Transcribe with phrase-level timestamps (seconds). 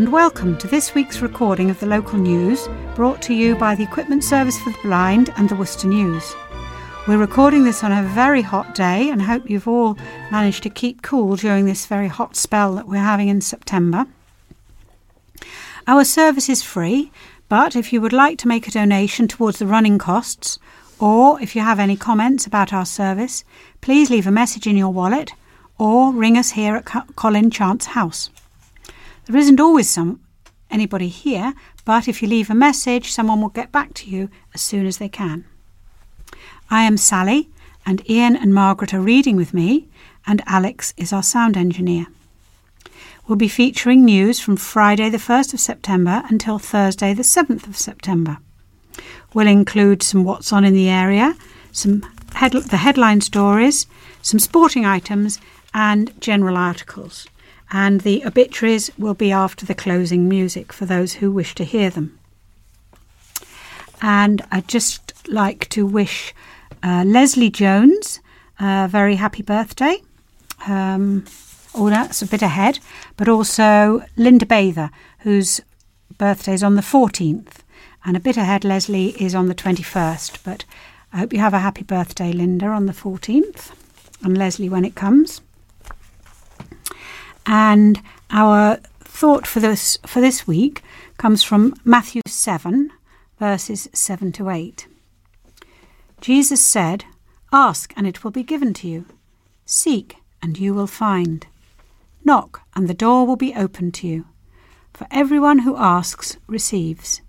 [0.00, 3.82] and welcome to this week's recording of the local news brought to you by the
[3.82, 6.34] Equipment Service for the Blind and the Worcester News.
[7.06, 9.98] We're recording this on a very hot day and hope you've all
[10.30, 14.06] managed to keep cool during this very hot spell that we're having in September.
[15.86, 17.12] Our service is free,
[17.50, 20.58] but if you would like to make a donation towards the running costs,
[20.98, 23.44] or if you have any comments about our service,
[23.82, 25.34] please leave a message in your wallet
[25.76, 28.30] or ring us here at Colin Chance House.
[29.30, 30.18] There isn't always some
[30.72, 34.60] anybody here, but if you leave a message, someone will get back to you as
[34.60, 35.44] soon as they can.
[36.68, 37.48] I am Sally,
[37.86, 39.86] and Ian and Margaret are reading with me,
[40.26, 42.08] and Alex is our sound engineer.
[43.28, 47.78] We'll be featuring news from Friday the 1st of September until Thursday the 7th of
[47.78, 48.38] September.
[49.32, 51.36] We'll include some what's on in the area,
[51.70, 52.02] some
[52.34, 53.86] head- the headline stories,
[54.22, 55.38] some sporting items,
[55.72, 57.28] and general articles.
[57.70, 61.90] And the obituaries will be after the closing music for those who wish to hear
[61.90, 62.18] them.
[64.02, 66.34] And I'd just like to wish
[66.82, 68.20] uh, Leslie Jones
[68.58, 69.98] a very happy birthday.
[70.66, 71.24] Um,
[71.74, 72.78] oh, that's a bit ahead,
[73.16, 74.90] but also Linda Bather,
[75.20, 75.60] whose
[76.18, 77.58] birthday is on the 14th.
[78.04, 80.38] And a bit ahead, Leslie is on the 21st.
[80.44, 80.64] But
[81.12, 83.72] I hope you have a happy birthday, Linda, on the 14th,
[84.22, 85.40] and Leslie when it comes.
[87.52, 90.84] And our thought for this for this week
[91.18, 92.92] comes from Matthew 7
[93.40, 94.86] verses 7 to 8.
[96.20, 97.06] Jesus said,
[97.52, 99.04] "Ask and it will be given to you.
[99.66, 101.44] Seek and you will find.
[102.24, 104.26] Knock and the door will be opened to you.
[104.94, 107.20] For everyone who asks receives.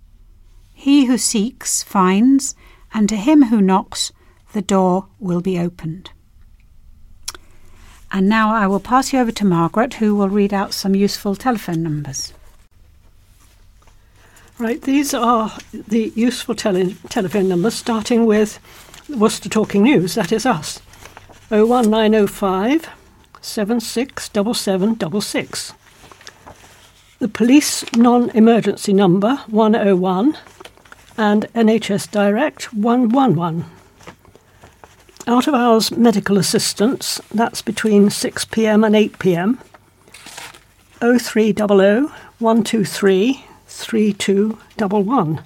[0.72, 2.53] He who seeks finds,
[2.94, 4.11] and to him who knocks
[4.53, 6.11] the door will be opened."
[8.11, 11.36] And now I will pass you over to Margaret, who will read out some useful
[11.36, 12.33] telephone numbers.
[14.58, 18.60] Right, these are the useful tele- telephone numbers, starting with
[19.10, 20.80] Worcester Talking News, that is us.
[21.49, 22.88] 01905
[23.42, 25.73] 767766.
[27.20, 30.38] The police non emergency number 101
[31.17, 33.66] and NHS Direct 111.
[35.27, 39.59] Out of hours medical assistance, that's between 6pm and 8pm,
[40.99, 42.09] 0300
[42.39, 45.42] 123 3211.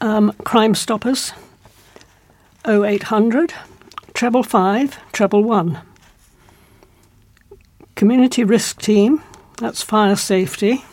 [0.00, 1.32] Um, Crime Stoppers,
[2.66, 3.52] 0800
[4.14, 5.80] treble five treble one.
[7.96, 9.22] Community Risk Team,
[9.58, 10.84] that's Fire Safety,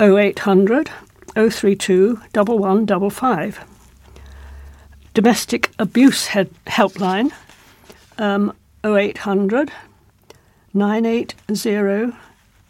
[0.00, 0.90] 0800
[1.34, 3.69] 032 1155
[5.14, 7.32] domestic abuse helpline
[8.18, 8.54] um,
[8.84, 9.72] 0800
[10.72, 12.16] 980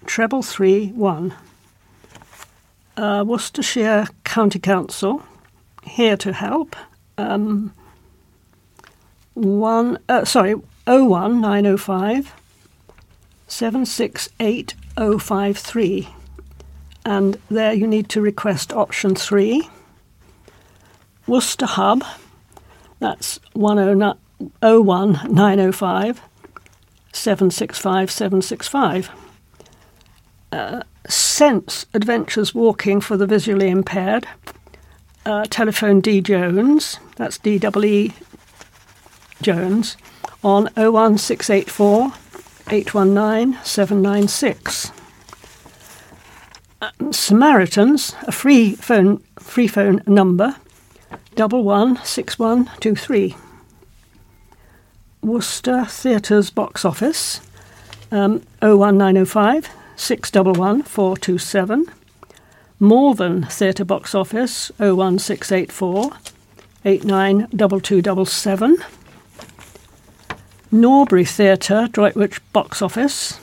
[0.06, 1.34] treble three one.
[2.97, 5.23] Uh, Worcestershire County Council
[5.84, 6.75] here to help.
[7.19, 7.75] Um,
[9.34, 10.55] one uh, sorry
[10.87, 12.33] 01905
[13.47, 16.09] 768053
[17.05, 19.69] and there you need to request option 3
[21.27, 22.03] Worcester Hub
[23.00, 26.21] that's 01905
[27.12, 29.11] 765 765.
[30.53, 34.27] Uh, Sense Adventures Walking for the Visually Impaired.
[35.27, 38.12] Uh, telephone D Jones, that's D E
[39.43, 39.97] Jones,
[40.43, 42.12] on 01684
[42.71, 44.93] 819 796.
[46.81, 50.56] Uh, Samaritans, a free phone, free phone number
[51.35, 53.37] double one six one two three.
[55.23, 57.41] Worcester Theatres box office
[58.11, 61.87] um, 01905 611 427.
[62.81, 66.11] Malvern Theatre box office 01684
[66.85, 68.79] 892277.
[70.73, 73.38] Norbury Theatre Droitwich box office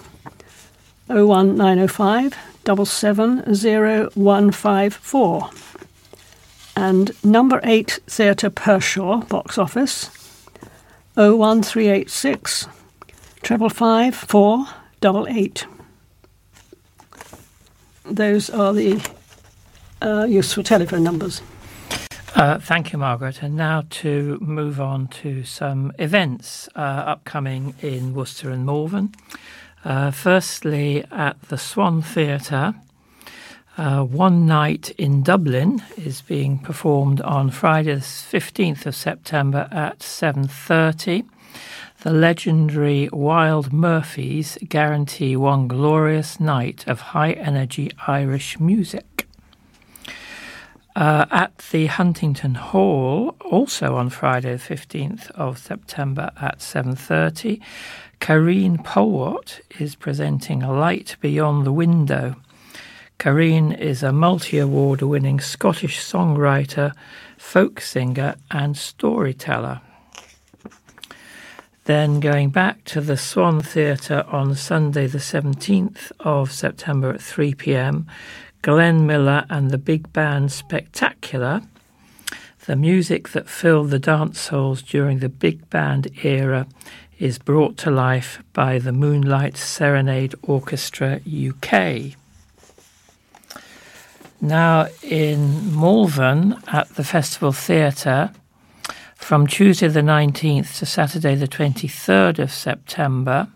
[1.07, 2.33] 01905
[2.66, 5.50] 770154
[6.77, 10.09] and number 8 Theatre Pershore box office
[11.15, 12.68] 01386
[13.41, 14.65] treble five four
[15.00, 15.65] double eight.
[18.03, 19.01] Those are the
[20.01, 21.41] uh, useful telephone numbers.
[22.35, 23.41] Uh, thank you, Margaret.
[23.41, 29.13] And now to move on to some events uh, upcoming in Worcester and Malvern.
[29.83, 32.75] Uh, firstly, at the Swan Theatre,
[33.77, 40.00] uh, One Night in Dublin is being performed on Friday, the 15th of September at
[40.00, 41.27] 7.30.
[42.01, 49.27] the legendary Wild Murphys guarantee one glorious night of high energy Irish music.
[50.95, 57.62] Uh, at the Huntingdon Hall, also on Friday, the 15th of September at 7.30,
[58.19, 62.35] Karine Polwart is presenting A Light Beyond the Window.
[63.19, 66.94] Karine is a multi-award winning Scottish songwriter,
[67.36, 69.81] folk singer and storyteller.
[71.86, 77.56] Then going back to the Swan Theatre on Sunday, the 17th of September at 3
[77.56, 78.06] pm,
[78.62, 81.64] Glenn Miller and the Big Band Spectacular.
[82.68, 86.68] The music that filled the dance halls during the big band era
[87.18, 92.16] is brought to life by the Moonlight Serenade Orchestra UK.
[94.39, 98.31] Now in Malvern at the Festival Theatre,
[99.16, 103.48] from Tuesday the 19th to Saturday the 23rd of September,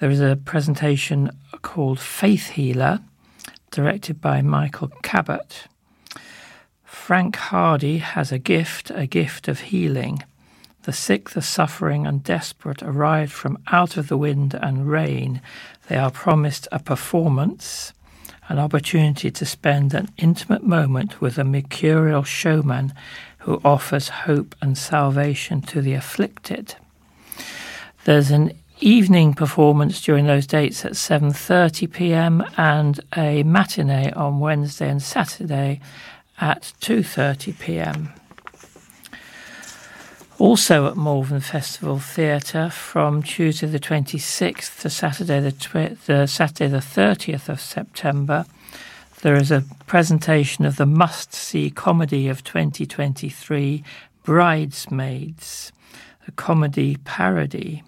[0.00, 1.30] there is a presentation
[1.60, 3.00] called Faith Healer,
[3.70, 5.66] directed by Michael Cabot.
[6.82, 10.22] Frank Hardy has a gift, a gift of healing.
[10.84, 15.42] The sick, the suffering, and desperate arrive from out of the wind and rain.
[15.88, 17.92] They are promised a performance,
[18.48, 22.92] an opportunity to spend an intimate moment with a mercurial showman
[23.38, 26.74] who offers hope and salvation to the afflicted.
[28.04, 32.44] There's an evening performance during those dates at 7:30 p.m.
[32.56, 35.80] and a matinee on Wednesday and Saturday
[36.38, 38.12] at 2:30 p.m.
[40.38, 46.68] Also at Malvern Festival Theatre from Tuesday the 26th to Saturday the, tw- the Saturday
[46.68, 48.44] the 30th of September
[49.22, 53.82] there is a presentation of the must see comedy of 2023,
[54.22, 55.72] Bridesmaids,
[56.28, 57.82] a comedy parody.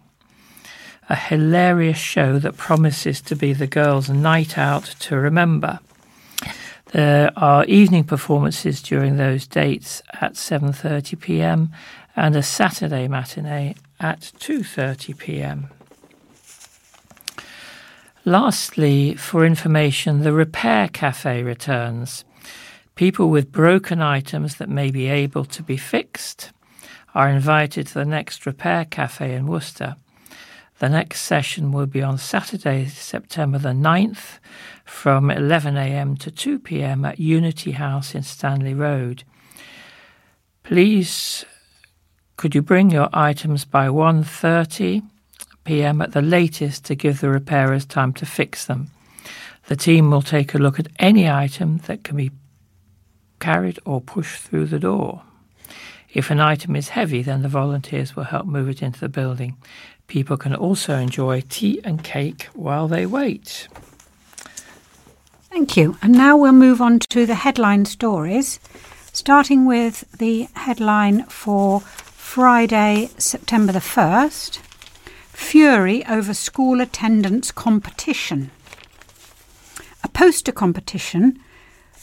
[1.11, 5.81] A hilarious show that promises to be the girls' night out to remember.
[6.93, 11.73] There are evening performances during those dates at 7:30 p.m.
[12.19, 15.69] and a Saturday matinee at 2:30 p.m.
[18.25, 22.25] Lastly, for information, the Repair Cafe returns.
[22.97, 26.51] People with broken items that may be able to be fixed
[27.15, 29.95] are invited to the next Repair Cafe in Worcester.
[30.81, 34.41] The next session will be on Saturday, September the 9th
[34.85, 39.23] from 11am to 2pm at Unity House in Stanley Road.
[40.65, 41.45] Please
[42.39, 45.03] could you bring your items by 1:30
[45.65, 48.91] pm at the latest to give the repairers time to fix them.
[49.67, 52.31] The team will take a look at any item that can be
[53.41, 55.23] carried or pushed through the door.
[56.15, 59.57] If an item is heavy, then the volunteers will help move it into the building.
[60.07, 63.69] People can also enjoy tea and cake while they wait.
[65.51, 65.99] Thank you.
[66.01, 68.61] And now we'll move on to the headline stories,
[69.13, 71.83] starting with the headline for
[72.29, 74.59] Friday, September the 1st.
[75.33, 78.51] Fury over school attendance competition.
[80.05, 81.39] A poster competition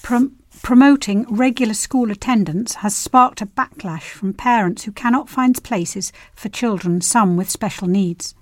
[0.02, 6.12] prom- promoting regular school attendance has sparked a backlash from parents who cannot find places
[6.34, 8.34] for children, some with special needs.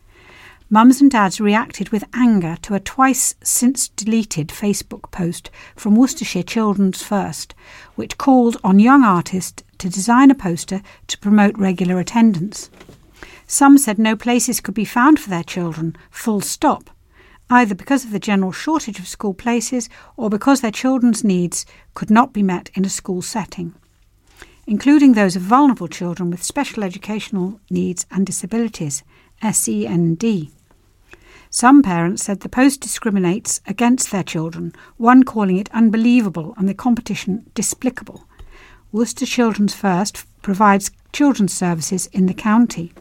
[0.74, 6.42] Mums and dads reacted with anger to a twice since deleted Facebook post from Worcestershire
[6.42, 7.54] Children's First,
[7.94, 12.72] which called on young artists to design a poster to promote regular attendance.
[13.46, 16.90] Some said no places could be found for their children, full stop,
[17.52, 22.10] either because of the general shortage of school places or because their children's needs could
[22.10, 23.76] not be met in a school setting,
[24.66, 29.04] including those of vulnerable children with special educational needs and disabilities,
[29.40, 30.50] SEND.
[31.56, 36.74] Some parents said the post discriminates against their children, one calling it unbelievable and the
[36.74, 38.26] competition despicable.
[38.92, 42.92] Worcester Children's First provides children's services in the county.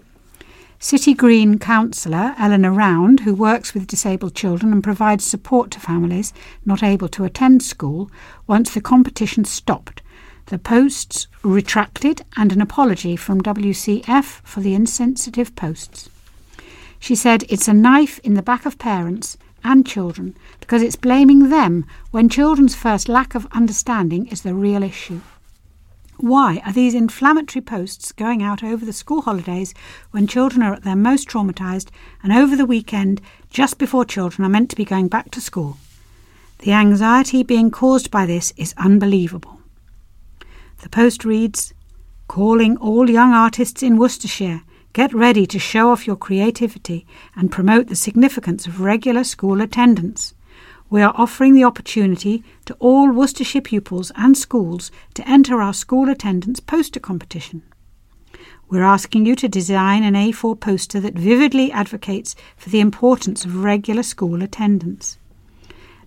[0.79, 6.35] City Green councillor Eleanor Round, who works with disabled children and provides support to families
[6.67, 8.11] not able to attend school,
[8.47, 10.03] wants the competition stopped.
[10.47, 16.11] The posts retracted and an apology from WCF for the insensitive posts.
[17.03, 21.49] She said it's a knife in the back of parents and children because it's blaming
[21.49, 25.21] them when children's first lack of understanding is the real issue.
[26.19, 29.75] Why are these inflammatory posts going out over the school holidays
[30.13, 31.89] when children are at their most traumatised
[32.23, 35.79] and over the weekend just before children are meant to be going back to school?
[36.61, 39.59] The anxiety being caused by this is unbelievable.
[40.83, 41.75] The post reads
[42.29, 47.87] Calling all young artists in Worcestershire, Get ready to show off your creativity and promote
[47.87, 50.35] the significance of regular school attendance.
[50.91, 56.11] We are offering the opportunity to all Worcestershire pupils and schools to enter our school
[56.11, 57.63] attendance poster competition.
[58.69, 63.65] We're asking you to design an A4 poster that vividly advocates for the importance of
[63.65, 65.17] regular school attendance.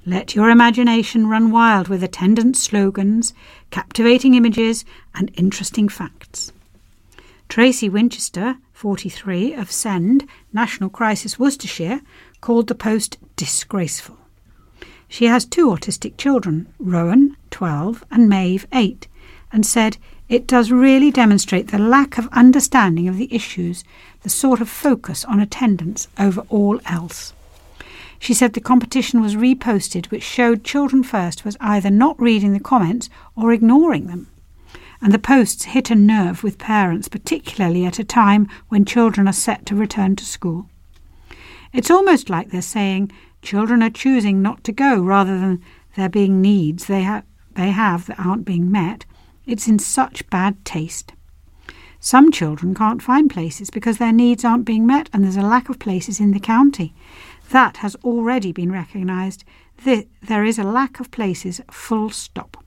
[0.05, 3.33] Let your imagination run wild with attendance slogans,
[3.71, 6.51] captivating images, and interesting facts.
[7.49, 12.01] Tracy Winchester, 43, of Send, National Crisis Worcestershire,
[12.41, 14.17] called the post disgraceful.
[15.07, 19.07] She has two autistic children, Rowan, 12, and Maeve, 8,
[19.53, 23.85] and said it does really demonstrate the lack of understanding of the issues,
[24.23, 27.31] the sort of focus on attendance over all else.
[28.19, 32.59] She said the competition was reposted, which showed Children First was either not reading the
[32.59, 34.27] comments or ignoring them.
[35.01, 39.33] And the posts hit a nerve with parents, particularly at a time when children are
[39.33, 40.69] set to return to school.
[41.73, 43.11] It's almost like they're saying
[43.41, 45.61] children are choosing not to go rather than
[45.95, 47.23] there being needs they, ha-
[47.53, 49.05] they have that aren't being met.
[49.45, 51.13] It's in such bad taste.
[51.99, 55.69] Some children can't find places because their needs aren't being met and there's a lack
[55.69, 56.93] of places in the county.
[57.49, 59.43] That has already been recognised.
[59.83, 62.63] There is a lack of places, full stop.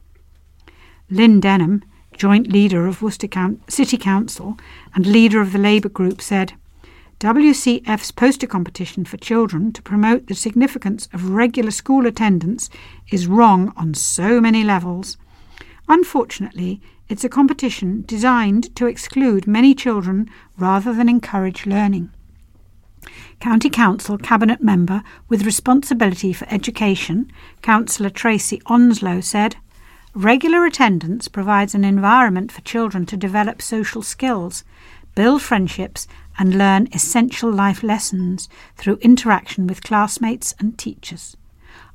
[1.11, 1.85] Lynn Denham,
[2.18, 3.28] joint leader of Worcester
[3.68, 4.58] City Council
[4.94, 6.54] and leader of the Labour group, said
[7.20, 12.68] WCF's poster competition for children to promote the significance of regular school attendance
[13.10, 15.16] is wrong on so many levels.
[15.88, 22.10] Unfortunately, it's a competition designed to exclude many children rather than encourage learning.
[23.40, 27.30] County Council Cabinet member with responsibility for education,
[27.62, 29.56] Councillor Tracy Onslow, said
[30.15, 34.65] Regular attendance provides an environment for children to develop social skills,
[35.15, 41.37] build friendships, and learn essential life lessons through interaction with classmates and teachers.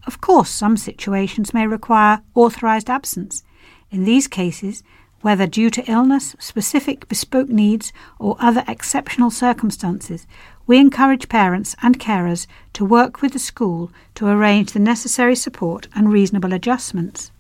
[0.05, 3.43] Of course, some situations may require authorised absence.
[3.89, 4.84] In these cases,
[5.22, 10.27] whether due to illness, specific bespoke needs, or other exceptional circumstances,
[10.67, 15.88] we encourage parents and carers to work with the school to arrange the necessary support
[15.96, 17.32] and reasonable adjustments.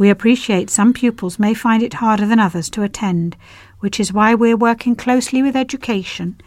[0.00, 3.36] We appreciate some pupils may find it harder than others to attend,
[3.80, 6.40] which is why we're working closely with education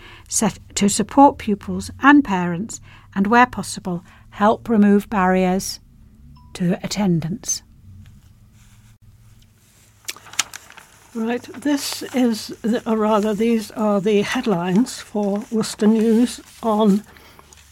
[0.73, 2.81] to support pupils and parents
[3.13, 5.79] and, where possible, help remove barriers
[6.53, 7.61] to attendance.
[11.13, 12.55] Right, this is,
[12.87, 17.03] or rather, these are the headlines for Worcester News on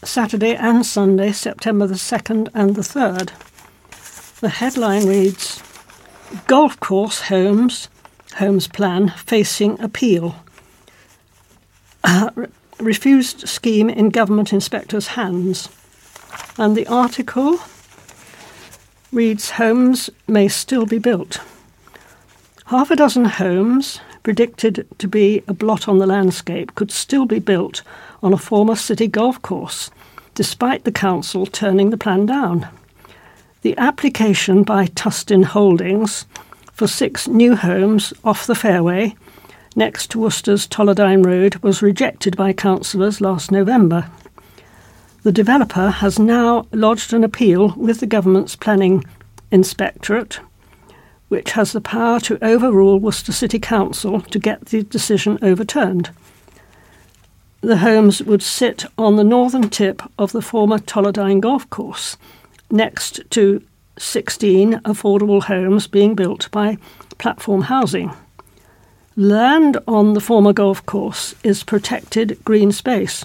[0.04, 3.32] Saturday and Sunday, September the 2nd and the 3rd.
[4.38, 5.60] The headline reads
[6.46, 7.88] Golf Course Homes,
[8.36, 10.36] Homes Plan facing appeal.
[12.04, 12.30] Uh,
[12.80, 15.68] refused scheme in government inspectors' hands.
[16.58, 17.58] And the article
[19.12, 21.38] reads Homes may still be built.
[22.66, 27.38] Half a dozen homes, predicted to be a blot on the landscape, could still be
[27.38, 27.82] built
[28.22, 29.90] on a former city golf course,
[30.34, 32.68] despite the council turning the plan down.
[33.62, 36.26] The application by Tustin Holdings
[36.72, 39.14] for six new homes off the fairway
[39.76, 44.10] next to Worcester's Tolladine Road was rejected by councillors last November.
[45.22, 49.04] The developer has now lodged an appeal with the government's planning
[49.52, 50.40] inspectorate
[51.28, 56.10] which has the power to overrule Worcester City Council to get the decision overturned.
[57.62, 62.18] The homes would sit on the northern tip of the former Tolladine Golf Course,
[62.72, 63.62] next to
[63.98, 66.78] 16 affordable homes being built by
[67.18, 68.12] platform housing.
[69.14, 73.24] Land on the former golf course is protected green space,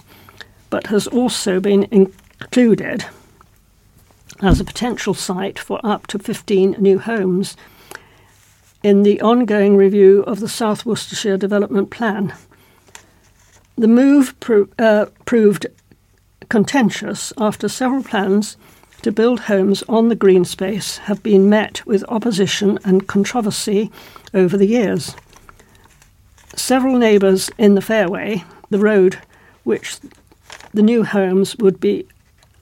[0.69, 3.05] but has also been included
[4.41, 7.55] as a potential site for up to 15 new homes
[8.83, 12.33] in the ongoing review of the South Worcestershire Development Plan.
[13.77, 15.65] The move pro- uh, proved
[16.49, 18.57] contentious after several plans
[19.01, 23.91] to build homes on the green space have been met with opposition and controversy
[24.33, 25.15] over the years.
[26.55, 29.19] Several neighbours in the fairway, the road
[29.63, 29.97] which
[30.73, 32.07] the new homes would be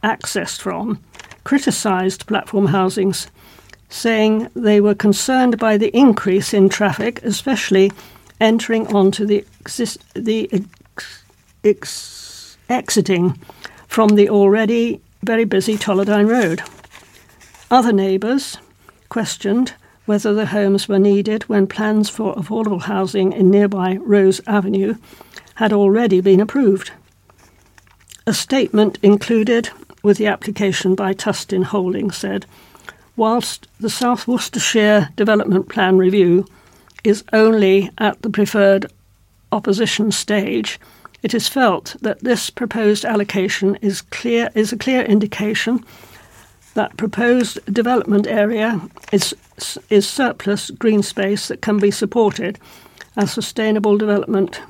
[0.03, 0.99] accessed from,
[1.43, 3.27] criticised platform housing's
[3.89, 7.91] saying they were concerned by the increase in traffic, especially
[8.41, 9.45] entering onto the,
[10.13, 11.23] the ex-
[11.63, 13.39] ex- exiting
[13.87, 16.61] from the already very busy Tolladine Road.
[17.71, 18.57] Other neighbours
[19.09, 19.73] questioned
[20.05, 24.95] whether the homes were needed when plans for affordable housing in nearby Rose Avenue
[25.55, 26.91] had already been approved.
[28.27, 29.69] A statement included
[30.03, 32.45] with the application by Tustin Holdings said,
[33.15, 36.45] whilst the South Worcestershire Development Plan review
[37.03, 38.91] is only at the preferred
[39.51, 40.79] opposition stage,
[41.23, 45.83] it is felt that this proposed allocation is clear is a clear indication
[46.75, 48.81] that proposed development area
[49.11, 49.33] is
[49.89, 52.59] is surplus green space that can be supported
[53.15, 54.61] as sustainable development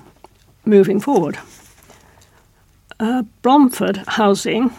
[0.66, 1.38] moving forward.
[3.00, 4.72] Uh, Bromford Housing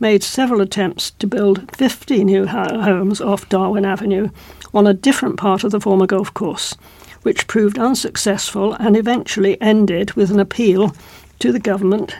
[0.00, 4.28] made several attempts to build 50 new homes off Darwin Avenue
[4.72, 6.76] on a different part of the former golf course,
[7.22, 10.94] which proved unsuccessful and eventually ended with an appeal
[11.38, 12.16] to the government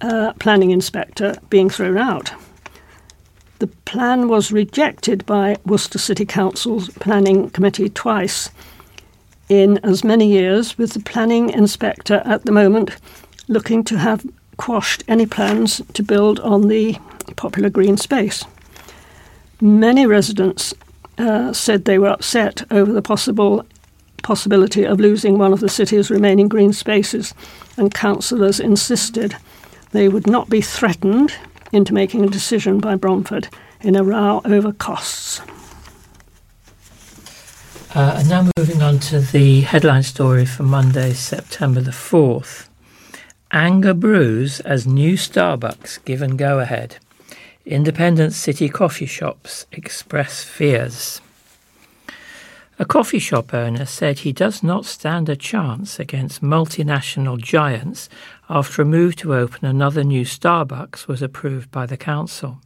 [0.00, 2.32] uh, planning inspector being thrown out.
[3.58, 8.50] The plan was rejected by Worcester City Council's planning committee twice
[9.48, 12.96] in as many years, with the planning inspector at the moment
[13.46, 14.26] looking to have
[14.56, 16.96] quashed any plans to build on the
[17.36, 18.44] popular green space.
[19.60, 20.74] Many residents
[21.18, 23.64] uh, said they were upset over the possible
[24.24, 27.32] possibility of losing one of the city's remaining green spaces,
[27.76, 29.36] and councillors insisted
[29.92, 31.32] they would not be threatened
[31.70, 33.48] into making a decision by Bromford
[33.82, 35.40] in a row over costs.
[37.94, 42.66] Uh, and now moving on to the headline story for Monday, September the 4th.
[43.52, 46.96] Anger brews as new Starbucks given go ahead.
[47.64, 51.20] Independent city coffee shops express fears.
[52.76, 58.08] A coffee shop owner said he does not stand a chance against multinational giants
[58.50, 62.60] after a move to open another new Starbucks was approved by the council.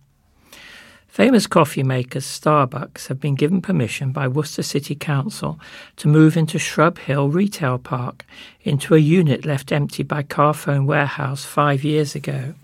[1.08, 5.60] Famous coffee makers Starbucks have been given permission by Worcester City Council
[5.96, 8.24] to move into Shrub Hill Retail Park,
[8.62, 12.54] into a unit left empty by Carphone Warehouse five years ago.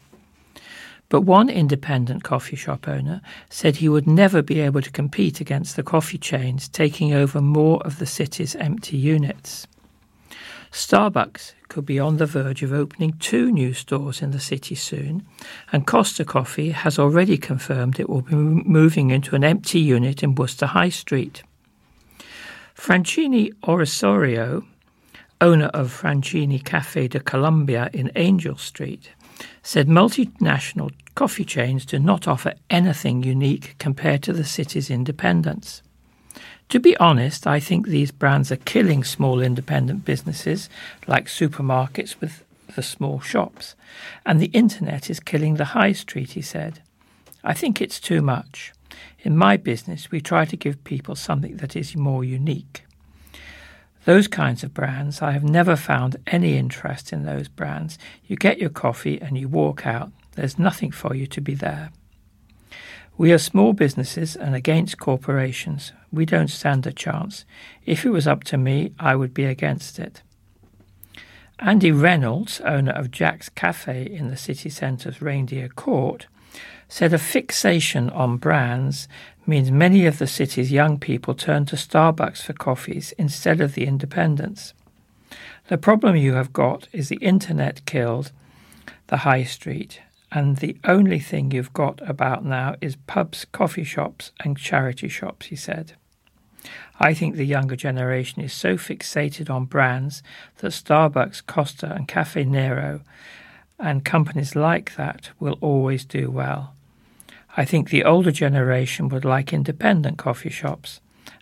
[1.08, 5.76] But one independent coffee shop owner said he would never be able to compete against
[5.76, 9.66] the coffee chains taking over more of the city's empty units.
[10.74, 15.24] Starbucks could be on the verge of opening two new stores in the city soon,
[15.70, 20.34] and Costa Coffee has already confirmed it will be moving into an empty unit in
[20.34, 21.44] Worcester High Street.
[22.74, 24.64] Francini Orisorio,
[25.40, 29.10] owner of Francini Cafe de Colombia in Angel Street,
[29.62, 35.82] said multinational coffee chains do not offer anything unique compared to the city's independence.
[36.70, 40.68] To be honest, I think these brands are killing small independent businesses
[41.06, 43.74] like supermarkets with the small shops,
[44.26, 46.80] and the internet is killing the high street, he said.
[47.44, 48.72] I think it's too much.
[49.20, 52.83] In my business, we try to give people something that is more unique.
[54.04, 57.98] Those kinds of brands, I have never found any interest in those brands.
[58.26, 60.12] You get your coffee and you walk out.
[60.32, 61.90] There's nothing for you to be there.
[63.16, 65.92] We are small businesses and against corporations.
[66.12, 67.44] We don't stand a chance.
[67.86, 70.20] If it was up to me, I would be against it.
[71.60, 76.26] Andy Reynolds, owner of Jack's Cafe in the city centre's Reindeer Court,
[76.88, 79.08] said a fixation on brands
[79.46, 83.86] means many of the city's young people turn to Starbucks for coffees instead of the
[83.86, 84.74] independents.
[85.68, 88.32] The problem you have got is the internet killed
[89.08, 90.00] the high street
[90.34, 95.46] and the only thing you've got about now is pubs, coffee shops, and charity shops,
[95.46, 95.92] he said.
[96.98, 100.22] I think the younger generation is so fixated on brands
[100.58, 103.02] that Starbucks, Costa, and Caffè Nero
[103.78, 106.74] and companies like that will always do well.
[107.56, 111.00] I think the older generation would like independent coffee shops.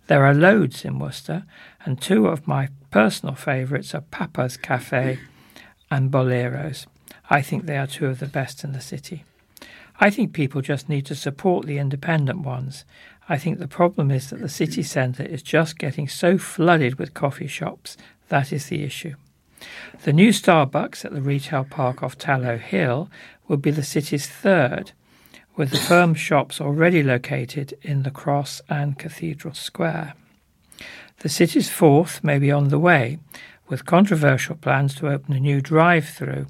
[0.09, 1.45] There are loads in Worcester,
[1.85, 5.19] and two of my personal favourites are Papa's Cafe
[5.91, 6.87] and Boleros.
[7.31, 9.25] I think they are two of the best in the city.
[10.01, 12.85] I think people just need to support the independent ones.
[13.29, 17.15] I think the problem is that the city centre is just getting so flooded with
[17.15, 17.97] coffee shops.
[18.29, 19.15] That is the issue.
[20.03, 23.09] The new Starbucks at the retail park off Tallow Hill
[23.47, 24.93] will be the city's third,
[25.57, 30.15] with the firm's shops already located in the Cross and Cathedral Square.
[31.19, 33.19] The city's fourth may be on the way,
[33.69, 36.47] with controversial plans to open a new drive through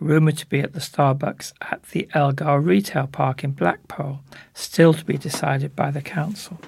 [0.00, 4.20] rumoured to be at the Starbucks at the Elgar Retail Park in Blackpole,
[4.54, 6.60] still to be decided by the council.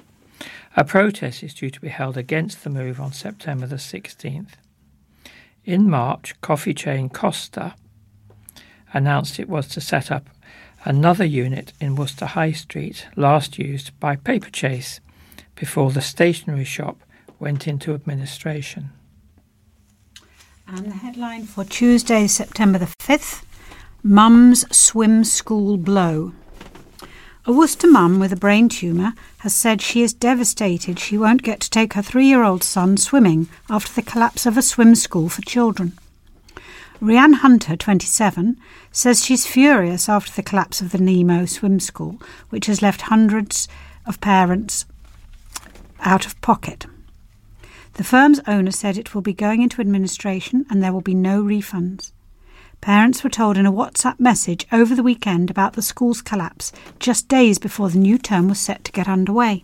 [0.75, 4.53] A protest is due to be held against the move on September the 16th.
[5.65, 7.75] In March, coffee chain Costa
[8.93, 10.29] announced it was to set up
[10.85, 14.99] another unit in Worcester High Street, last used by Paperchase,
[15.55, 16.99] before the stationery shop
[17.39, 18.91] went into administration.
[20.67, 23.43] And the headline for Tuesday, September the 5th
[24.03, 26.33] Mum's Swim School Blow.
[27.45, 31.59] A Worcester mum with a brain tumour has said she is devastated she won't get
[31.61, 35.29] to take her three year old son swimming after the collapse of a swim school
[35.29, 35.93] for children.
[37.01, 38.59] Rianne Hunter, 27,
[38.91, 43.69] says she's furious after the collapse of the Nemo swim school, which has left hundreds
[44.05, 44.85] of parents
[46.01, 46.87] out of pocket.
[47.93, 51.41] The firm's owner said it will be going into administration and there will be no
[51.41, 52.11] refunds.
[52.81, 57.29] Parents were told in a WhatsApp message over the weekend about the school's collapse just
[57.29, 59.63] days before the new term was set to get underway.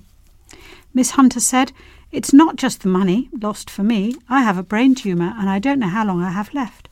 [0.93, 1.74] Miss Hunter said,
[2.13, 4.15] It's not just the money lost for me.
[4.30, 6.88] I have a brain tumour and I don't know how long I have left.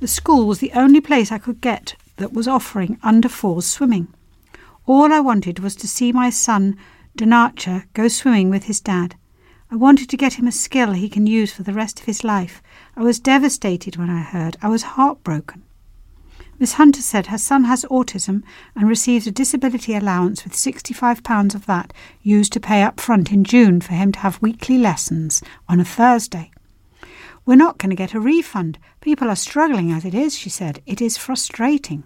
[0.00, 4.06] The school was the only place I could get that was offering under fours swimming.
[4.86, 6.76] All I wanted was to see my son,
[7.16, 9.16] Donacha, go swimming with his dad.
[9.72, 12.22] I wanted to get him a skill he can use for the rest of his
[12.22, 12.62] life.
[12.96, 14.56] I was devastated when I heard.
[14.62, 15.64] I was heartbroken.
[16.60, 18.44] Miss Hunter said her son has autism
[18.76, 23.42] and receives a disability allowance with £65 of that used to pay up front in
[23.42, 26.52] June for him to have weekly lessons on a Thursday.
[27.48, 28.78] We're not going to get a refund.
[29.00, 30.82] People are struggling as it is, she said.
[30.84, 32.04] It is frustrating.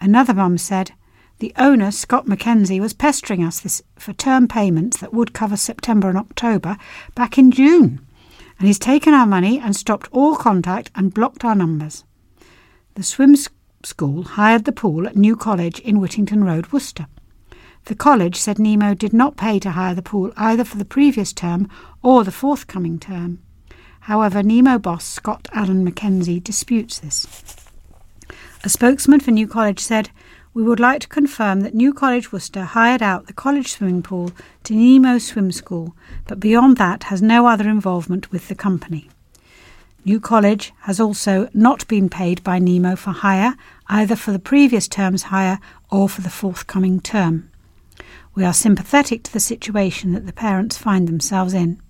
[0.00, 0.92] Another mum said,
[1.40, 6.08] the owner, Scott Mackenzie, was pestering us this, for term payments that would cover September
[6.08, 6.78] and October
[7.14, 8.06] back in June,
[8.58, 12.04] and he's taken our money and stopped all contact and blocked our numbers.
[12.94, 13.36] The swim
[13.84, 17.06] school hired the pool at New College in Whittington Road, Worcester.
[17.84, 21.34] The college said Nemo did not pay to hire the pool either for the previous
[21.34, 21.68] term
[22.00, 23.42] or the forthcoming term.
[24.06, 27.26] However, Nemo boss Scott Allen Mackenzie disputes this.
[28.64, 30.10] A spokesman for New College said,
[30.54, 34.32] we would like to confirm that New College Worcester hired out the college swimming pool
[34.64, 39.08] to Nemo Swim School, but beyond that has no other involvement with the company.
[40.04, 43.54] New College has also not been paid by Nemo for hire,
[43.88, 45.60] either for the previous term's hire
[45.90, 47.50] or for the forthcoming term.
[48.34, 51.80] We are sympathetic to the situation that the parents find themselves in.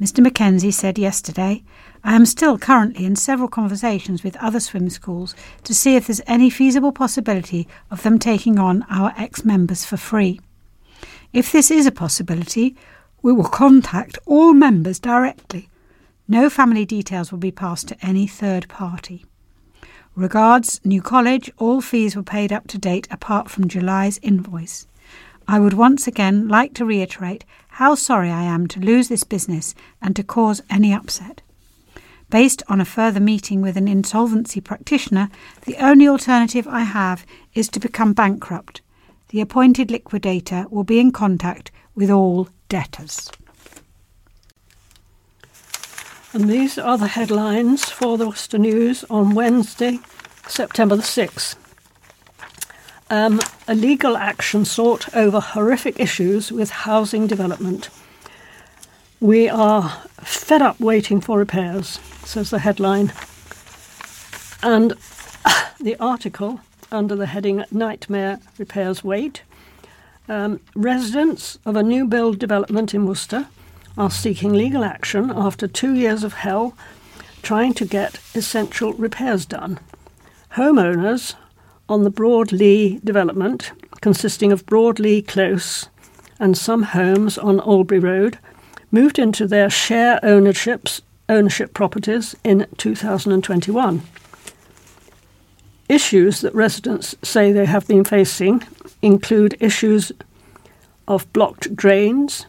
[0.00, 0.22] Mr.
[0.22, 1.62] Mackenzie said yesterday
[2.02, 5.34] I am still currently in several conversations with other swim schools
[5.64, 9.98] to see if there's any feasible possibility of them taking on our ex members for
[9.98, 10.40] free.
[11.34, 12.76] If this is a possibility,
[13.20, 15.68] we will contact all members directly.
[16.26, 19.26] No family details will be passed to any third party.
[20.14, 24.86] Regards, New College, all fees were paid up to date apart from July's invoice.
[25.50, 29.74] I would once again like to reiterate how sorry I am to lose this business
[30.00, 31.42] and to cause any upset.
[32.30, 35.28] Based on a further meeting with an insolvency practitioner,
[35.62, 38.80] the only alternative I have is to become bankrupt.
[39.30, 43.28] The appointed liquidator will be in contact with all debtors.
[46.32, 49.98] And these are the headlines for the Worcester News on Wednesday,
[50.46, 51.56] September the 6th.
[53.10, 57.90] Um, a legal action sought over horrific issues with housing development.
[59.18, 63.12] We are fed up waiting for repairs says the headline.
[64.62, 64.92] And
[65.80, 66.60] the article
[66.92, 69.42] under the heading Nightmare Repairs Wait
[70.28, 73.48] um, residents of a new build development in Worcester
[73.98, 76.76] are seeking legal action after two years of hell
[77.42, 79.80] trying to get essential repairs done.
[80.54, 81.34] Homeowners
[81.90, 85.88] on the Broadlea development, consisting of Broadlea Close
[86.38, 88.38] and some homes on Albury Road,
[88.92, 94.02] moved into their share ownerships ownership properties in 2021.
[95.88, 98.62] Issues that residents say they have been facing
[99.02, 100.12] include issues
[101.08, 102.46] of blocked drains,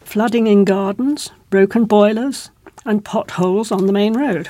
[0.00, 2.50] flooding in gardens, broken boilers,
[2.84, 4.48] and potholes on the main road.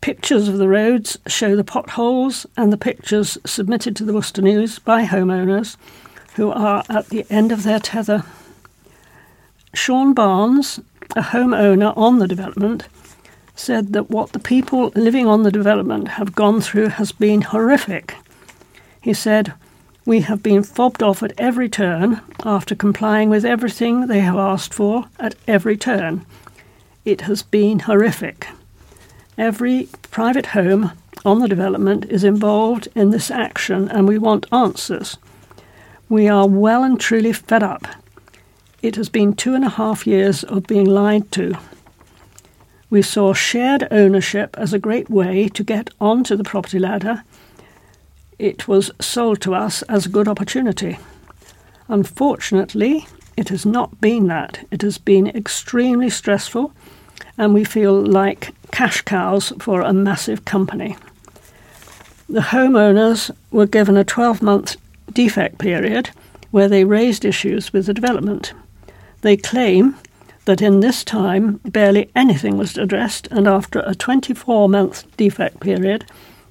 [0.00, 4.78] Pictures of the roads show the potholes, and the pictures submitted to the Worcester News
[4.78, 5.76] by homeowners
[6.36, 8.24] who are at the end of their tether.
[9.74, 10.80] Sean Barnes,
[11.14, 12.88] a homeowner on the development,
[13.54, 18.16] said that what the people living on the development have gone through has been horrific.
[19.02, 19.52] He said,
[20.06, 24.72] We have been fobbed off at every turn after complying with everything they have asked
[24.72, 26.24] for at every turn.
[27.04, 28.48] It has been horrific.
[29.40, 30.92] Every private home
[31.24, 35.16] on the development is involved in this action and we want answers.
[36.08, 37.86] We are well and truly fed up
[38.82, 41.54] it has been two and a half years of being lied to.
[42.88, 47.22] We saw shared ownership as a great way to get onto the property ladder.
[48.38, 50.98] It was sold to us as a good opportunity.
[51.88, 54.66] Unfortunately, it has not been that.
[54.70, 56.72] It has been extremely stressful,
[57.36, 60.96] and we feel like cash cows for a massive company.
[62.28, 64.76] The homeowners were given a 12 month
[65.12, 66.10] defect period
[66.50, 68.52] where they raised issues with the development.
[69.22, 69.96] They claim
[70.44, 76.04] that in this time barely anything was addressed, and after a 24 month defect period,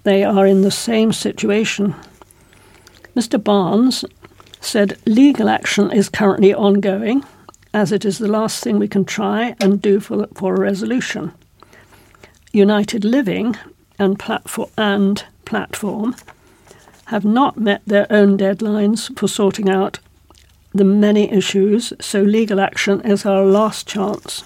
[0.03, 1.95] they are in the same situation.
[3.15, 3.43] Mr.
[3.43, 4.05] Barnes
[4.61, 7.23] said legal action is currently ongoing,
[7.73, 11.31] as it is the last thing we can try and do for, for a resolution.
[12.51, 13.55] United Living
[13.97, 16.15] and, platform, and Platform
[17.05, 19.99] have not met their own deadlines for sorting out
[20.73, 24.43] the many issues, so legal action is our last chance.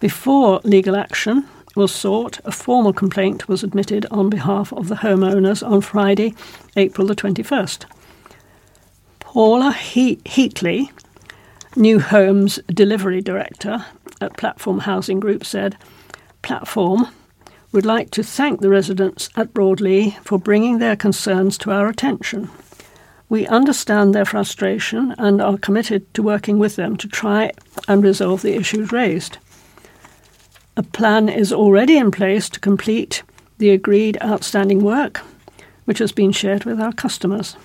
[0.00, 5.66] Before legal action was sought, a formal complaint was admitted on behalf of the homeowners
[5.66, 6.34] on Friday,
[6.76, 7.84] April the 21st.
[9.20, 10.90] Paula he- Heatley,
[11.76, 13.84] New Homes Delivery Director
[14.20, 15.76] at Platform Housing Group, said
[16.48, 17.08] Platform
[17.72, 22.48] would like to thank the residents at Broadlea for bringing their concerns to our attention.
[23.28, 27.52] We understand their frustration and are committed to working with them to try
[27.86, 29.36] and resolve the issues raised.
[30.74, 33.22] A plan is already in place to complete
[33.58, 35.20] the agreed outstanding work,
[35.84, 37.56] which has been shared with our customers.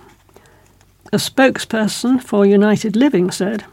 [1.13, 3.63] A spokesperson for United Living said,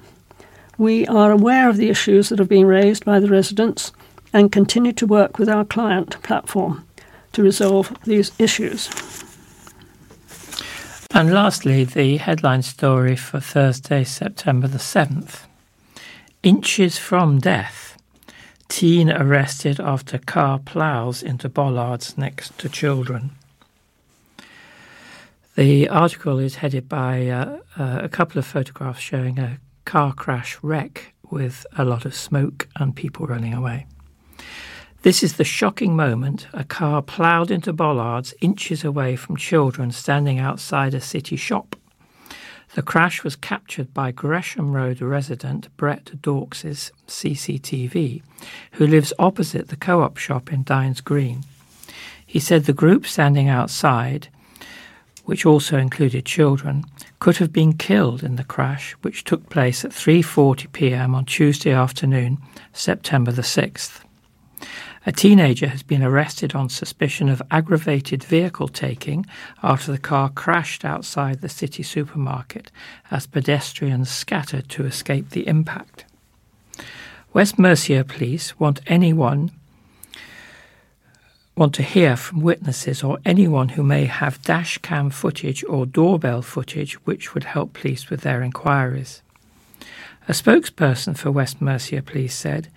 [0.78, 3.90] We are aware of the issues that have been raised by the residents
[4.32, 6.86] and continue to work with our client platform
[7.32, 8.88] to resolve these issues.
[11.12, 15.46] And lastly, the headline story for Thursday, September the 7th
[16.42, 17.98] Inches from death.
[18.68, 23.32] Teen arrested after car ploughs into bollards next to children.
[25.56, 30.56] The article is headed by uh, uh, a couple of photographs showing a car crash
[30.62, 33.86] wreck with a lot of smoke and people running away.
[35.02, 40.38] This is the shocking moment a car ploughed into bollards inches away from children standing
[40.38, 41.74] outside a city shop.
[42.74, 48.20] The crash was captured by Gresham Road resident Brett Dawkes' CCTV,
[48.72, 51.44] who lives opposite the co op shop in Dines Green.
[52.26, 54.28] He said the group standing outside,
[55.24, 56.84] which also included children,
[57.20, 61.14] could have been killed in the crash, which took place at 3:40 p.m.
[61.14, 62.36] on Tuesday afternoon,
[62.74, 64.02] September the 6th.
[65.06, 69.24] A teenager has been arrested on suspicion of aggravated vehicle taking
[69.62, 72.70] after the car crashed outside the city supermarket
[73.10, 76.04] as pedestrians scattered to escape the impact.
[77.32, 79.52] West Mercia police want anyone
[81.56, 86.40] want to hear from witnesses or anyone who may have dash cam footage or doorbell
[86.40, 89.22] footage which would help police with their inquiries.
[90.28, 92.68] A spokesperson for West Mercia Police said,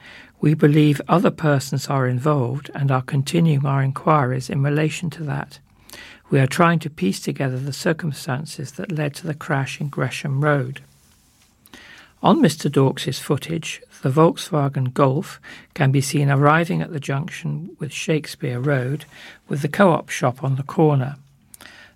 [0.44, 5.58] we believe other persons are involved and are continuing our inquiries in relation to that.
[6.30, 10.44] We are trying to piece together the circumstances that led to the crash in Gresham
[10.44, 10.82] Road.
[12.22, 12.70] On Mr.
[12.70, 15.40] Dawkes' footage, the Volkswagen Golf
[15.74, 19.06] can be seen arriving at the junction with Shakespeare Road
[19.48, 21.16] with the co op shop on the corner.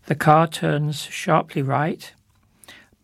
[0.06, 2.14] The car turns sharply right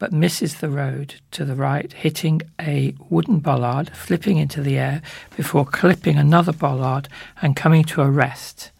[0.04, 5.02] but misses the road to the right, hitting a wooden bollard, flipping into the air
[5.38, 7.08] before clipping another bollard
[7.42, 8.72] and coming to a rest,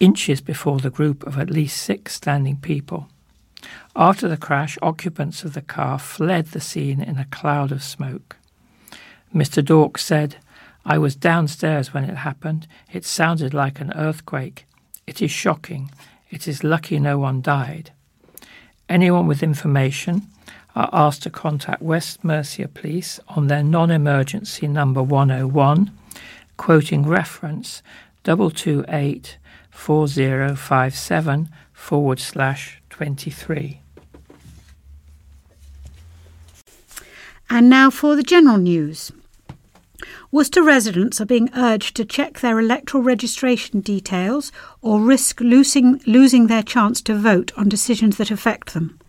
[0.00, 3.08] inches before the group of at least six standing people.
[3.96, 8.36] After the crash, occupants of the car fled the scene in a cloud of smoke.
[9.34, 9.64] Mr.
[9.64, 10.36] Dork said,
[10.84, 12.66] I was downstairs when it happened.
[12.92, 14.66] It sounded like an earthquake.
[15.06, 15.90] It is shocking.
[16.30, 17.92] It is lucky no one died.
[18.90, 20.26] Anyone with information
[20.74, 25.90] are asked to contact West Mercia Police on their non emergency number 101,
[26.56, 27.82] quoting reference
[28.24, 29.38] 228
[29.70, 33.80] 4057 forward slash 23.
[37.48, 39.10] And now for the general news.
[40.32, 46.46] Worcester residents are being urged to check their electoral registration details or risk losing, losing
[46.46, 48.99] their chance to vote on decisions that affect them.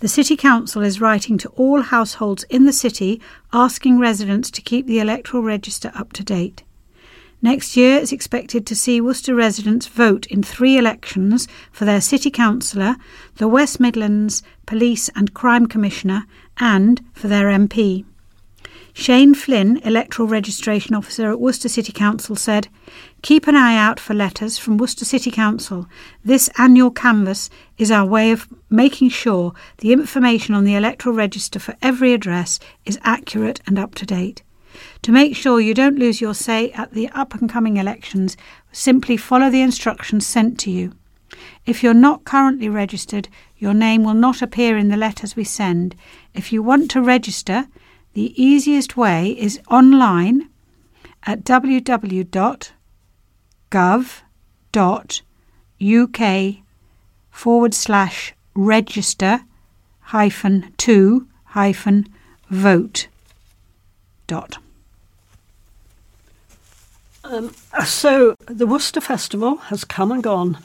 [0.00, 3.18] The City Council is writing to all households in the city
[3.50, 6.62] asking residents to keep the electoral register up to date.
[7.40, 12.30] Next year is expected to see Worcester residents vote in three elections for their City
[12.30, 12.96] Councillor,
[13.36, 16.24] the West Midlands Police and Crime Commissioner,
[16.58, 18.04] and for their MP.
[18.92, 22.68] Shane Flynn, Electoral Registration Officer at Worcester City Council, said,
[23.22, 25.88] Keep an eye out for letters from Worcester City Council.
[26.24, 31.58] This annual canvass is our way of making sure the information on the electoral register
[31.58, 34.42] for every address is accurate and up to date.
[35.02, 38.36] To make sure you don't lose your say at the up and coming elections,
[38.70, 40.92] simply follow the instructions sent to you.
[41.64, 45.96] If you're not currently registered, your name will not appear in the letters we send.
[46.34, 47.66] If you want to register,
[48.12, 50.48] the easiest way is online
[51.24, 51.44] at
[53.70, 55.22] www.gov.uk
[57.30, 59.40] forward slash register
[60.00, 62.06] hyphen two hyphen
[62.48, 63.08] vote
[64.26, 64.58] dot.
[67.24, 67.52] Um,
[67.84, 70.58] so the Worcester Festival has come and gone.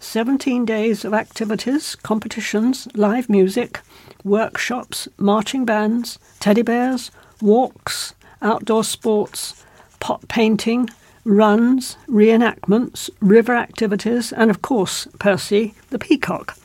[0.00, 3.80] 17 days of activities, competitions, live music,
[4.24, 9.64] workshops, marching bands, teddy bears, walks, outdoor sports,
[10.00, 10.88] pot painting,
[11.28, 16.56] runs, reenactments, river activities, and of course, Percy the Peacock.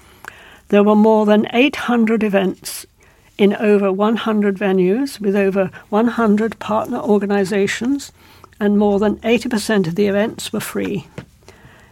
[0.69, 2.85] There were more than 800 events
[3.37, 8.13] in over 100 venues with over 100 partner organisations,
[8.57, 11.07] and more than 80% of the events were free.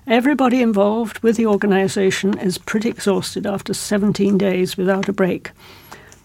[0.08, 5.52] Everybody involved with the organisation is pretty exhausted after 17 days without a break.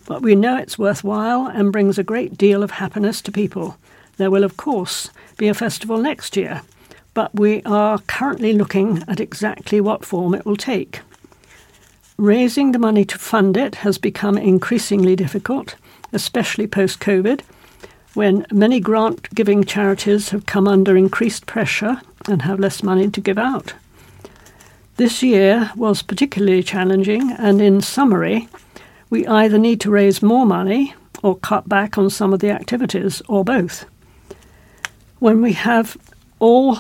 [0.07, 3.77] But we know it's worthwhile and brings a great deal of happiness to people.
[4.17, 6.63] There will, of course, be a festival next year,
[7.13, 11.01] but we are currently looking at exactly what form it will take.
[12.17, 15.77] Raising the money to fund it has become increasingly difficult,
[16.13, 17.43] especially post COVID,
[18.15, 23.21] when many grant giving charities have come under increased pressure and have less money to
[23.21, 23.75] give out.
[24.97, 28.49] This year was particularly challenging, and in summary,
[29.11, 33.21] we either need to raise more money or cut back on some of the activities,
[33.29, 33.85] or both.
[35.27, 35.97] When we have
[36.39, 36.79] all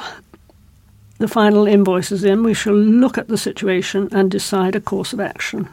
[1.19, 5.19] the final invoices in, we shall look at the situation and decide a course of
[5.19, 5.69] action.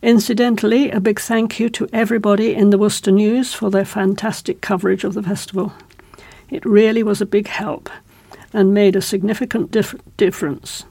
[0.00, 5.04] Incidentally, a big thank you to everybody in the Worcester News for their fantastic coverage
[5.04, 5.74] of the festival.
[6.48, 7.90] It really was a big help
[8.54, 10.86] and made a significant dif- difference.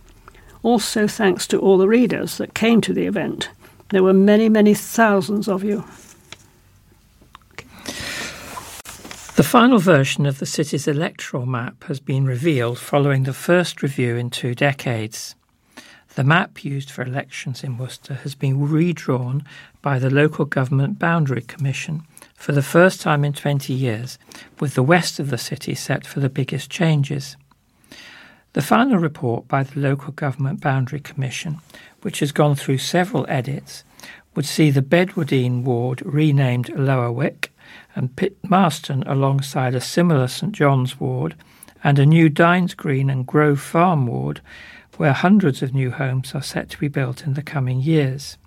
[0.62, 3.50] Also, thanks to all the readers that came to the event.
[3.89, 5.84] There were many, many thousands of you.
[9.38, 14.15] The final version of the city's electoral map has been revealed following the first review
[14.15, 15.36] in two decades.
[16.15, 19.43] The map used for elections in Worcester has been redrawn
[19.84, 22.02] by the Local Government Boundary Commission
[22.34, 24.17] for the first time in 20 years,
[24.60, 27.38] with the west of the city set for the biggest changes.
[28.54, 31.60] The final report by the Local Government Boundary Commission,
[32.02, 33.84] which has gone through several edits,
[34.34, 37.52] would see the Bedwardine ward renamed Lower Wick
[37.97, 41.36] and Pitmaston alongside a similar St John's ward
[41.83, 44.39] and a new Dines Green and Grove Farm ward
[44.97, 48.38] where hundreds of new homes are set to be built in the coming years.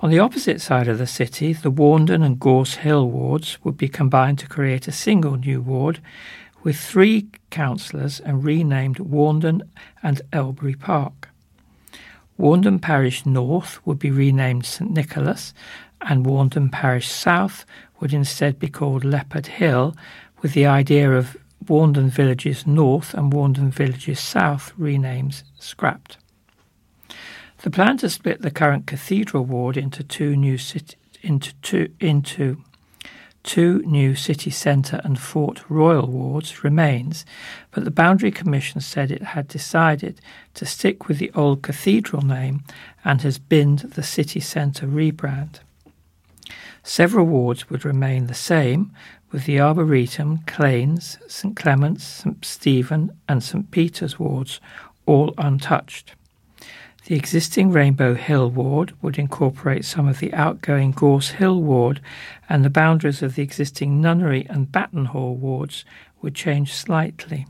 [0.00, 3.88] On the opposite side of the city, the Warndon and Gorse Hill wards would be
[3.88, 6.00] combined to create a single new ward
[6.64, 9.62] with three councillors and renamed Warndon
[10.02, 11.28] and Elbury Park.
[12.36, 15.54] Warndon Parish North would be renamed St Nicholas,
[16.00, 17.64] and Warndon Parish South
[18.00, 19.94] would instead be called Leopard Hill,
[20.40, 26.16] with the idea of Warndon Villages North and Warndon Villages South renames scrapped.
[27.58, 32.62] The plan to split the current Cathedral ward into two new city, into two into
[33.42, 37.24] two new city centre and Fort Royal wards remains,
[37.70, 40.20] but the Boundary Commission said it had decided
[40.54, 42.62] to stick with the old cathedral name
[43.04, 45.60] and has binned the city centre rebrand.
[46.88, 48.92] Several wards would remain the same,
[49.30, 54.58] with the Arboretum, Claines, St Clement's, St Stephen, and St Peter's wards
[55.04, 56.14] all untouched.
[57.04, 62.00] The existing Rainbow Hill ward would incorporate some of the outgoing Gorse Hill ward,
[62.48, 65.84] and the boundaries of the existing Nunnery and Battenhall wards
[66.22, 67.46] would change slightly.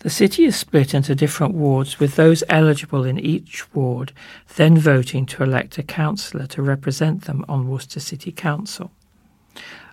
[0.00, 4.12] The city is split into different wards, with those eligible in each ward
[4.56, 8.90] then voting to elect a councillor to represent them on Worcester City Council.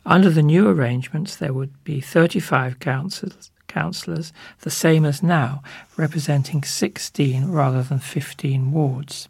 [0.05, 5.63] Under the new arrangements, there would be 35 councillors, the same as now,
[5.95, 9.29] representing 16 rather than 15 wards.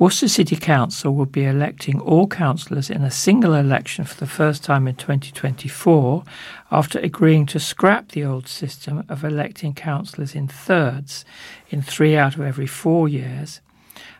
[0.00, 4.64] Worcester City Council will be electing all councillors in a single election for the first
[4.64, 6.24] time in 2024
[6.72, 11.26] after agreeing to scrap the old system of electing councillors in thirds
[11.68, 13.60] in three out of every four years.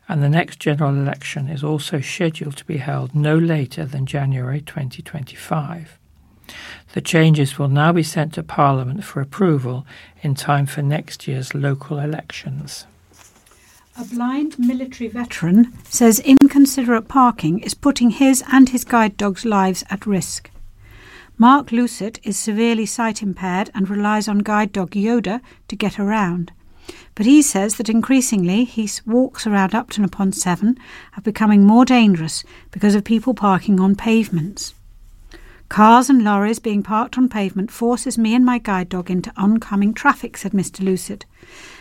[0.07, 4.61] And the next general election is also scheduled to be held no later than January
[4.61, 5.99] 2025.
[6.93, 9.87] The changes will now be sent to Parliament for approval
[10.21, 12.85] in time for next year's local elections.
[14.01, 19.85] A blind military veteran says inconsiderate parking is putting his and his guide dog's lives
[19.91, 20.51] at risk.
[21.37, 26.51] Mark Lucet is severely sight impaired and relies on guide dog Yoda to get around.
[27.15, 30.79] But he says that increasingly his walks around Upton upon Severn
[31.19, 34.73] are becoming more dangerous because of people parking on pavements.
[35.69, 39.93] Cars and lorries being parked on pavement forces me and my guide dog into oncoming
[39.93, 40.83] traffic, said Mr.
[40.83, 41.27] Lucet.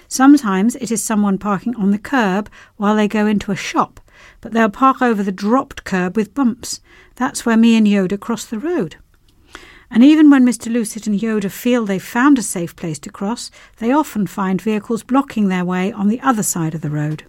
[0.09, 4.01] Sometimes it is someone parking on the curb while they go into a shop,
[4.41, 6.81] but they'll park over the dropped curb with bumps.
[7.15, 8.95] That's where me and Yoda cross the road.
[9.91, 10.71] And even when Mr.
[10.71, 15.03] Lucet and Yoda feel they've found a safe place to cross, they often find vehicles
[15.03, 17.23] blocking their way on the other side of the road.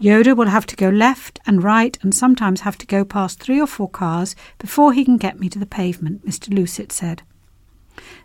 [0.00, 3.60] Yoda will have to go left and right and sometimes have to go past three
[3.60, 6.54] or four cars before he can get me to the pavement, Mr.
[6.54, 7.22] Lucet said.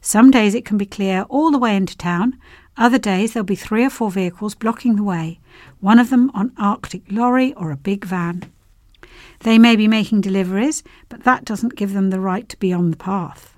[0.01, 2.39] Some days it can be clear all the way into town,
[2.78, 5.39] other days there'll be three or four vehicles blocking the way,
[5.80, 8.51] one of them an Arctic lorry or a big van.
[9.41, 12.91] They may be making deliveries, but that doesn't give them the right to be on
[12.91, 13.55] the path.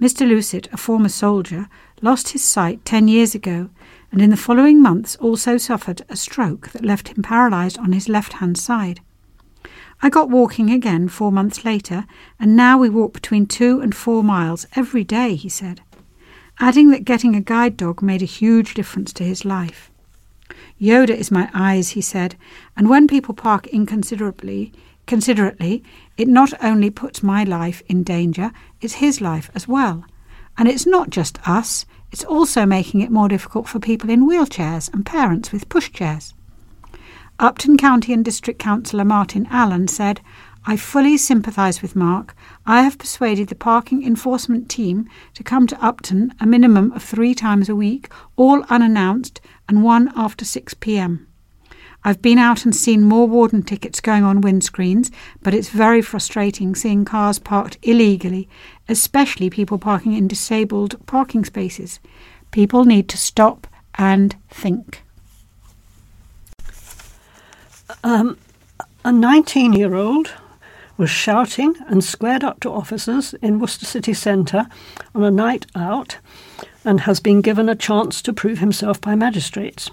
[0.00, 0.26] Mr.
[0.26, 1.68] Lucet, a former soldier,
[2.00, 3.70] lost his sight ten years ago
[4.12, 8.10] and in the following months also suffered a stroke that left him paralysed on his
[8.10, 9.00] left hand side.
[10.02, 12.04] I got walking again four months later,
[12.38, 15.80] and now we walk between two and four miles every day, he said,
[16.60, 19.90] adding that getting a guide dog made a huge difference to his life.
[20.80, 22.36] Yoda is my eyes, he said,
[22.76, 24.72] and when people park inconsiderately,
[25.06, 25.82] considerately,
[26.16, 28.50] it not only puts my life in danger,
[28.80, 30.04] it's his life as well.
[30.58, 34.92] And it's not just us, it's also making it more difficult for people in wheelchairs
[34.92, 36.34] and parents with pushchairs.
[37.38, 40.20] Upton County and District Councillor Martin Allen said,
[40.64, 42.36] I fully sympathise with Mark.
[42.66, 47.34] I have persuaded the parking enforcement team to come to Upton a minimum of three
[47.34, 51.26] times a week, all unannounced, and one after 6 pm.
[52.04, 55.10] I've been out and seen more warden tickets going on windscreens,
[55.42, 58.48] but it's very frustrating seeing cars parked illegally,
[58.88, 61.98] especially people parking in disabled parking spaces.
[62.50, 65.02] People need to stop and think.
[68.04, 68.36] Um,
[69.04, 70.32] a 19 year old
[70.96, 74.66] was shouting and squared up to officers in Worcester City Centre
[75.14, 76.18] on a night out
[76.84, 79.90] and has been given a chance to prove himself by magistrates.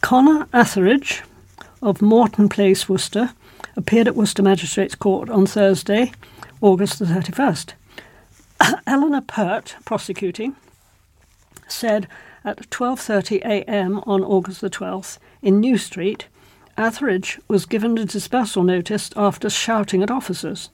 [0.00, 1.22] Connor Atheridge
[1.82, 3.30] of Morton Place, Worcester,
[3.76, 6.12] appeared at Worcester Magistrates Court on Thursday,
[6.60, 7.72] August the 31st.
[8.86, 10.56] Eleanor Pert, prosecuting,
[11.68, 12.06] said
[12.44, 14.00] at 12:30 a.m.
[14.06, 16.26] on August the 12th in New Street,
[16.76, 20.70] Atheridge was given a dispersal notice after shouting at officers.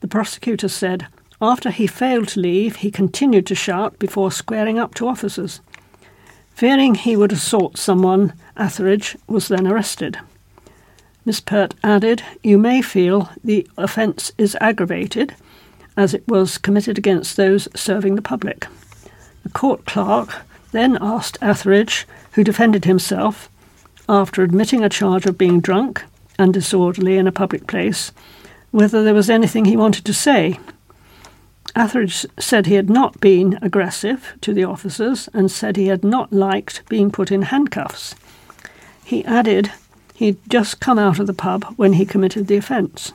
[0.00, 1.06] The prosecutor said
[1.40, 5.60] after he failed to leave, he continued to shout before squaring up to officers.
[6.54, 10.18] Fearing he would assault someone, Atheridge was then arrested.
[11.24, 15.34] Miss Pert added, You may feel the offence is aggravated,
[15.96, 18.66] as it was committed against those serving the public.
[19.42, 20.42] The court clerk
[20.72, 23.48] then asked Atheridge, who defended himself,
[24.08, 26.04] after admitting a charge of being drunk
[26.38, 28.12] and disorderly in a public place,
[28.70, 30.58] whether there was anything he wanted to say.
[31.76, 36.32] Atheridge said he had not been aggressive to the officers and said he had not
[36.32, 38.14] liked being put in handcuffs.
[39.04, 39.72] He added
[40.14, 43.12] he'd just come out of the pub when he committed the offence.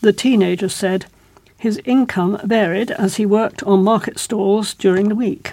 [0.00, 1.06] The teenager said
[1.56, 5.52] his income varied as he worked on market stalls during the week.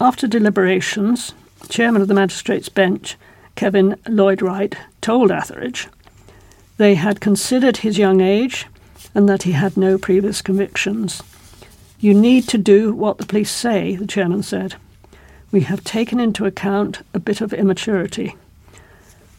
[0.00, 1.34] After deliberations,
[1.68, 3.16] Chairman of the Magistrates' Bench,
[3.54, 5.88] Kevin Lloyd Wright, told Atheridge
[6.76, 8.66] they had considered his young age
[9.14, 11.22] and that he had no previous convictions.
[12.00, 14.74] You need to do what the police say, the chairman said.
[15.52, 18.34] We have taken into account a bit of immaturity.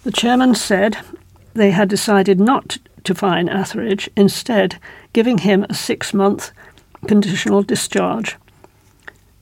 [0.04, 0.98] The chairman said
[1.54, 4.80] they had decided not to fine Atheridge, instead,
[5.12, 6.52] giving him a six month
[7.08, 8.38] conditional discharge.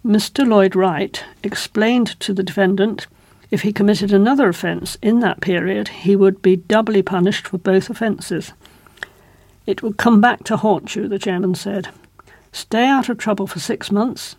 [0.06, 0.47] Mr.
[0.47, 3.08] Lloyd Wright explained to the defendant
[3.52, 7.89] if he committed another offence in that period, he would be doubly punished for both
[7.89, 8.54] offences.
[9.68, 11.89] It will come back to haunt you, the chairman said.
[12.52, 14.36] Stay out of trouble for six months.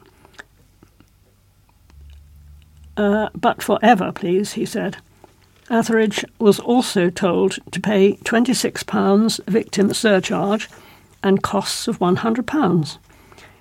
[2.97, 4.97] Uh, but forever, please, he said.
[5.71, 10.69] Atheridge was also told to pay £26 victim surcharge
[11.23, 12.99] and costs of £100.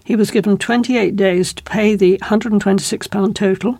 [0.04, 3.80] He was given 28 days to pay the £126 total,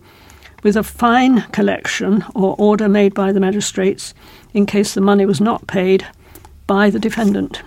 [0.64, 4.14] with a fine collection or order made by the magistrates
[4.54, 6.06] in case the money was not paid
[6.68, 7.64] by the defendant.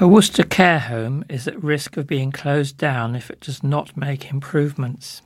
[0.00, 3.96] A Worcester care home is at risk of being closed down if it does not
[3.96, 5.22] make improvements.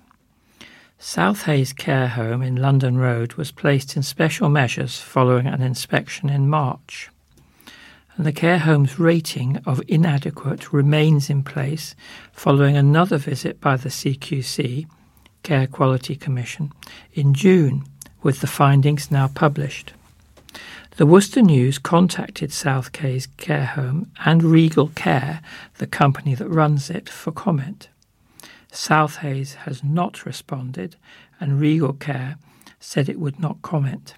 [0.98, 6.28] South Hayes Care Home in London Road was placed in special measures following an inspection
[6.28, 7.10] in March.
[8.16, 11.94] And the care home's rating of inadequate remains in place
[12.32, 14.86] following another visit by the CQC,
[15.42, 16.72] Care Quality Commission,
[17.12, 17.84] in June,
[18.22, 19.92] with the findings now published.
[20.96, 25.42] The Worcester News contacted South Quays Care Home and Regal Care,
[25.76, 27.88] the company that runs it, for comment.
[28.72, 30.96] South Quays has not responded,
[31.38, 32.38] and Regal Care
[32.80, 34.14] said it would not comment.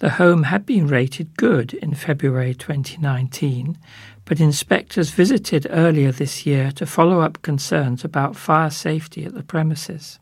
[0.00, 3.76] The home had been rated good in February 2019,
[4.24, 9.42] but inspectors visited earlier this year to follow up concerns about fire safety at the
[9.42, 10.20] premises.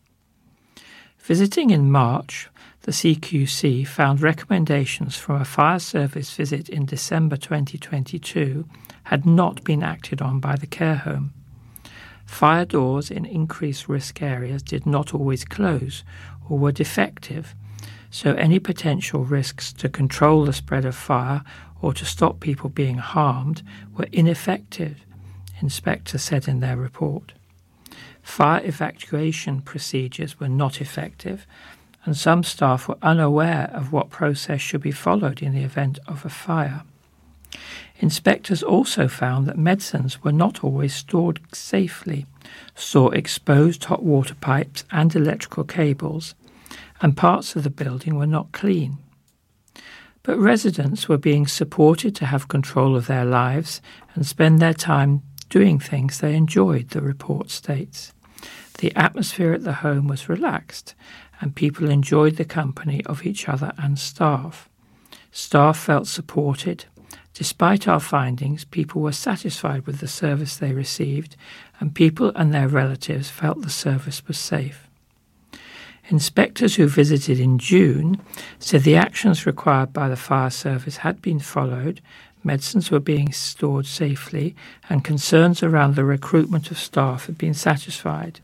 [1.19, 2.49] Visiting in March,
[2.83, 8.67] the CQC found recommendations from a fire service visit in December 2022
[9.05, 11.35] had not been acted on by the care home.
[12.25, 16.03] Fire doors in increased risk areas did not always close
[16.49, 17.55] or were defective
[18.17, 21.45] so any potential risks to control the spread of fire
[21.83, 23.63] or to stop people being harmed
[23.95, 25.05] were ineffective,
[25.61, 27.35] inspectors said in their report.
[28.23, 31.47] Fire evacuation procedures were not effective,
[32.07, 36.25] and some staff were unaware of what process should be followed in the event of
[36.25, 36.85] a fire.
[37.99, 42.25] Inspectors also found that medicines were not always stored safely,
[42.75, 46.35] saw exposed hot water pipes and electrical cables,
[47.01, 48.99] and parts of the building were not clean.
[50.23, 53.81] But residents were being supported to have control of their lives
[54.15, 58.13] and spend their time doing things they enjoyed, the report states.
[58.79, 60.95] The atmosphere at the home was relaxed,
[61.41, 64.69] and people enjoyed the company of each other and staff.
[65.31, 66.87] Staff felt supported.
[67.33, 71.37] Despite our findings, people were satisfied with the service they received,
[71.79, 74.86] and people and their relatives felt the service was safe.
[76.09, 78.21] Inspectors who visited in June
[78.59, 82.01] said the actions required by the fire service had been followed,
[82.45, 84.55] medicines were being stored safely,
[84.89, 88.39] and concerns around the recruitment of staff had been satisfied.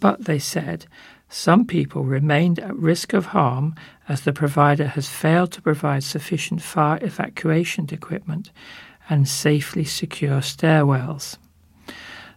[0.00, 0.86] But, they said,
[1.28, 3.76] some people remained at risk of harm
[4.08, 8.50] as the provider has failed to provide sufficient fire evacuation equipment
[9.08, 11.36] and safely secure stairwells.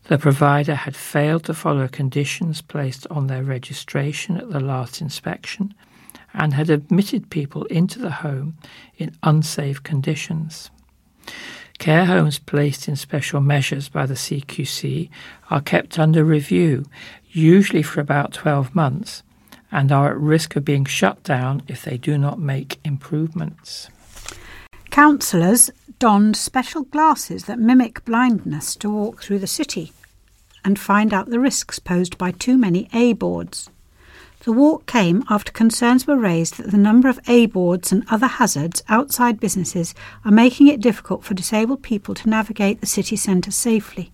[0.07, 5.73] The provider had failed to follow conditions placed on their registration at the last inspection
[6.31, 8.55] and had admitted people into the home
[8.97, 10.69] in unsafe conditions.
[11.79, 15.09] Care homes placed in special measures by the CQC
[15.49, 16.85] are kept under review,
[17.31, 19.23] usually for about 12 months,
[19.71, 23.89] and are at risk of being shut down if they do not make improvements.
[24.95, 25.69] Councillors
[25.99, 29.91] donned special glasses that mimic blindness to walk through the city
[30.63, 33.69] and find out the risks posed by too many A boards.
[34.45, 38.27] The walk came after concerns were raised that the number of A boards and other
[38.27, 39.93] hazards outside businesses
[40.23, 44.13] are making it difficult for disabled people to navigate the city centre safely.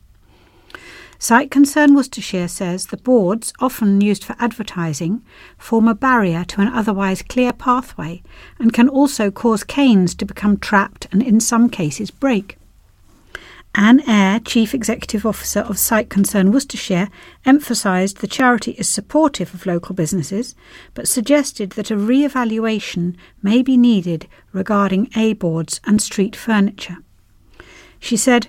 [1.21, 5.21] Sight Concern Worcestershire says the boards, often used for advertising,
[5.55, 8.23] form a barrier to an otherwise clear pathway
[8.57, 12.57] and can also cause canes to become trapped and, in some cases, break.
[13.75, 17.07] Anne Eyre, Chief Executive Officer of Sight Concern Worcestershire,
[17.45, 20.55] emphasised the charity is supportive of local businesses,
[20.95, 26.97] but suggested that a re evaluation may be needed regarding A boards and street furniture.
[27.99, 28.47] She said,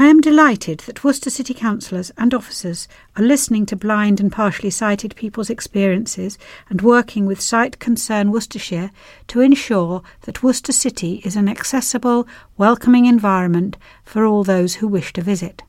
[0.00, 2.86] I am delighted that Worcester City councillors and officers
[3.16, 6.38] are listening to blind and partially sighted people's experiences
[6.70, 8.92] and working with Sight Concern Worcestershire
[9.26, 15.12] to ensure that Worcester City is an accessible, welcoming environment for all those who wish
[15.14, 15.64] to visit.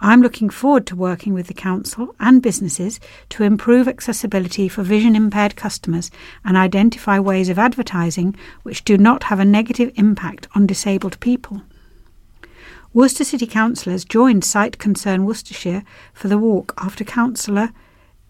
[0.00, 5.16] I'm looking forward to working with the Council and businesses to improve accessibility for vision
[5.16, 6.12] impaired customers
[6.44, 11.62] and identify ways of advertising which do not have a negative impact on disabled people.
[12.94, 15.82] Worcester City councillors joined Sight Concern Worcestershire
[16.12, 17.72] for the walk after councillor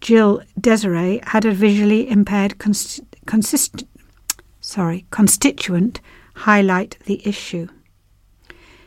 [0.00, 3.84] Jill Desayrah had a visually impaired consist-
[4.62, 6.00] sorry, constituent
[6.34, 7.68] highlight the issue.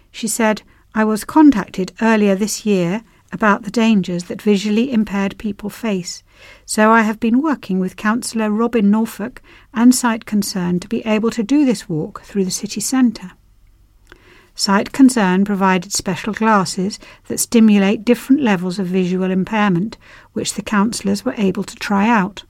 [0.10, 0.64] She said,
[0.96, 6.24] I was contacted earlier this year about the dangers that visually impaired people face,
[6.66, 9.44] so I have been working with Councillor Robin Norfolk
[9.76, 13.34] and Sight Concern to be able to do this walk through the city centre.
[14.60, 16.98] Sight Concern provided special glasses
[17.28, 19.98] that stimulate different levels of visual impairment,
[20.34, 22.44] which the councillors were able to try out.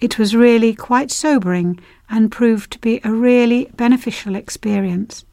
[0.00, 1.78] It was really quite sobering
[2.10, 5.24] and proved to be a really beneficial experience.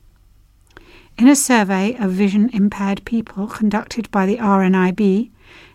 [1.17, 5.31] In a survey of vision impaired people conducted by the RNIB,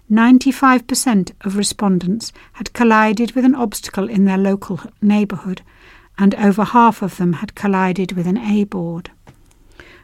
[0.09, 5.63] 95% of respondents had collided with an obstacle in their local neighbourhood,
[6.17, 9.11] and over half of them had collided with an A board.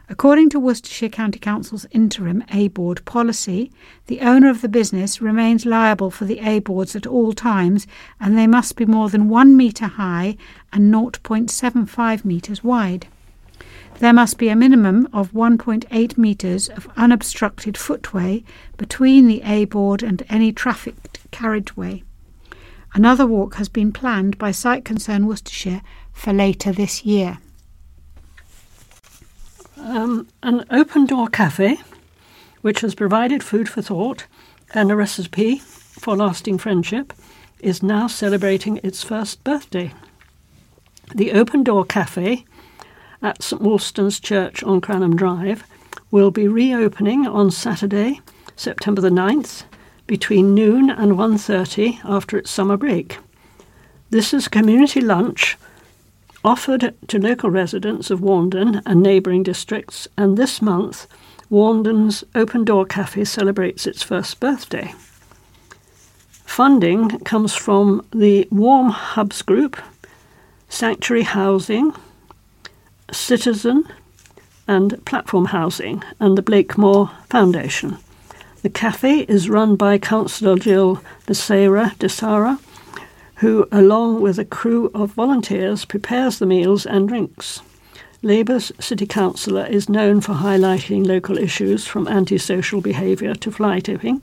[0.09, 3.71] According to Worcestershire County Council's interim A board policy,
[4.07, 7.87] the owner of the business remains liable for the A boards at all times
[8.19, 10.35] and they must be more than one metre high
[10.73, 13.07] and 0.75 metres wide.
[13.99, 18.43] There must be a minimum of 1.8 metres of unobstructed footway
[18.75, 22.03] between the A board and any trafficked carriageway.
[22.93, 25.81] Another walk has been planned by Sight Concern Worcestershire
[26.11, 27.39] for later this year.
[29.83, 31.77] Um, an open door cafe,
[32.61, 34.27] which has provided food for thought
[34.73, 37.11] and a recipe for lasting friendship,
[37.59, 39.93] is now celebrating its first birthday.
[41.13, 42.45] The Open Door Cafe
[43.21, 45.65] at St Wulstan's Church on Cranham Drive
[46.11, 48.21] will be reopening on Saturday,
[48.55, 49.63] September the 9th,
[50.07, 53.19] between noon and 1.30 after its summer break.
[54.11, 55.57] This is community lunch
[56.43, 61.07] offered to local residents of Warndon and neighbouring districts, and this month,
[61.49, 64.93] Warndon's Open Door Cafe celebrates its first birthday.
[66.45, 69.81] Funding comes from the Warm Hubs Group,
[70.69, 71.93] Sanctuary Housing,
[73.11, 73.85] Citizen,
[74.67, 77.97] and Platform Housing, and the Blakemore Foundation.
[78.61, 82.59] The cafe is run by Councillor Jill Desayrah, Desayrah
[83.43, 87.59] who, along with a crew of volunteers, prepares the meals and drinks.
[88.21, 94.21] Labour's city councillor is known for highlighting local issues from antisocial behaviour to fly tipping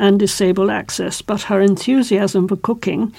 [0.00, 3.14] and disabled access, but her enthusiasm for cooking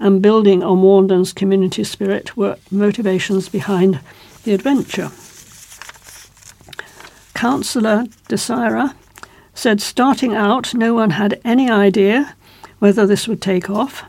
[0.00, 4.00] and building on Warndon's community spirit were motivations behind
[4.44, 5.10] the adventure.
[7.34, 8.94] Councillor Desayrah
[9.52, 12.34] said starting out, no one had any idea
[12.78, 14.06] whether this would take off.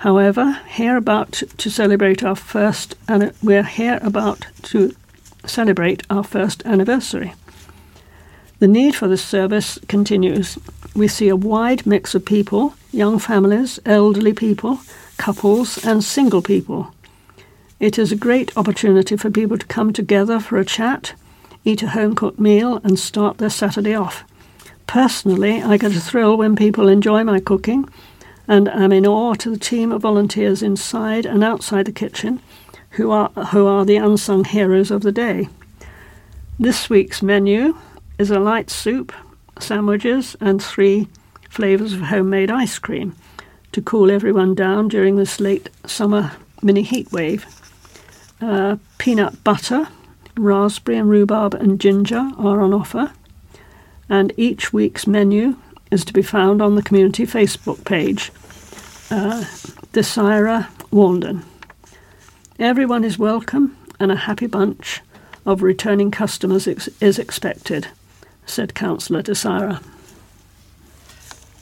[0.00, 2.94] However, here about to celebrate our first,
[3.42, 4.96] we're here about to
[5.44, 7.34] celebrate our first anniversary.
[8.60, 10.58] The need for this service continues.
[10.94, 14.80] We see a wide mix of people young families, elderly people,
[15.18, 16.94] couples, and single people.
[17.78, 21.12] It is a great opportunity for people to come together for a chat,
[21.62, 24.24] eat a home cooked meal, and start their Saturday off.
[24.86, 27.86] Personally, I get a thrill when people enjoy my cooking
[28.50, 32.42] and am in awe to the team of volunteers inside and outside the kitchen
[32.90, 35.48] who are, who are the unsung heroes of the day.
[36.58, 37.78] This week's menu
[38.18, 39.12] is a light soup,
[39.60, 41.06] sandwiches, and three
[41.48, 43.14] flavours of homemade ice cream
[43.70, 47.46] to cool everyone down during this late summer mini heat wave.
[48.40, 49.86] Uh, peanut butter,
[50.36, 53.12] raspberry and rhubarb and ginger are on offer,
[54.08, 55.54] and each week's menu
[55.92, 58.32] is to be found on the community Facebook page
[59.10, 59.44] uh,
[59.92, 61.42] Desayrah Warndon.
[62.58, 65.00] Everyone is welcome and a happy bunch
[65.44, 67.88] of returning customers ex- is expected,
[68.46, 69.82] said Councillor Desayrah.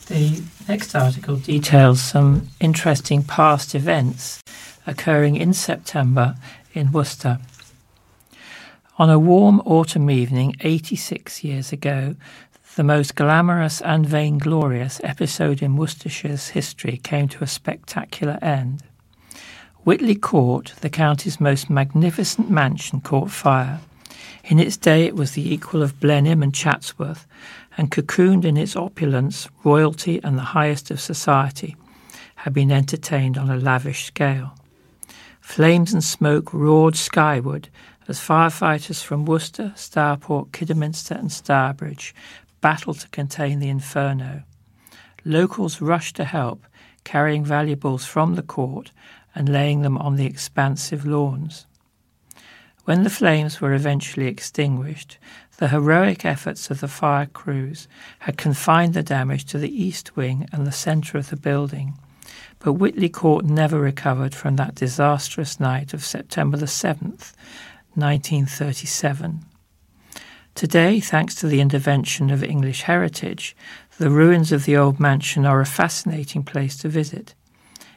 [0.07, 4.43] The next article details some interesting past events
[4.87, 6.37] occurring in September
[6.73, 7.39] in Worcester.
[8.99, 12.17] On a warm autumn evening 86 years ago,
[12.79, 18.85] the most glamorous and vainglorious episode in Worcestershire's history came to a spectacular end.
[19.85, 23.81] Witley Court, the county's most magnificent mansion, caught fire.
[24.45, 27.27] In its day, it was the equal of Blenheim and Chatsworth,
[27.77, 31.75] and cocooned in its opulence, royalty and the highest of society
[32.37, 34.55] had been entertained on a lavish scale.
[35.41, 37.71] Flames and smoke roared skyward
[38.07, 42.15] as firefighters from Worcester, Stourport, Kidderminster, and Stourbridge
[42.61, 44.43] battle to contain the inferno.
[45.25, 46.65] Locals rushed to help,
[47.05, 48.93] carrying valuables from the court
[49.35, 51.67] and laying them on the expansive lawns.
[52.85, 55.19] When the flames were eventually extinguished,
[55.59, 57.87] the heroic efforts of the fire crews
[58.21, 61.99] had confined the damage to the east wing and the centre of the building.
[62.61, 67.35] But Witley Court never recovered from that disastrous night of September the 7th,
[67.95, 69.45] 1937.
[70.59, 73.55] Today, thanks to the intervention of English Heritage,
[73.99, 77.37] the ruins of the old mansion are a fascinating place to visit.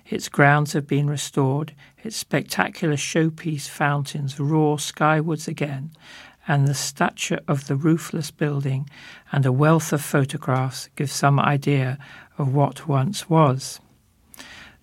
[0.07, 5.89] Its grounds have been restored, its spectacular showpiece fountains roar skywards again,
[6.47, 8.87] and the stature of the roofless building
[9.31, 11.97] and a wealth of photographs give some idea
[12.37, 13.79] of what once was.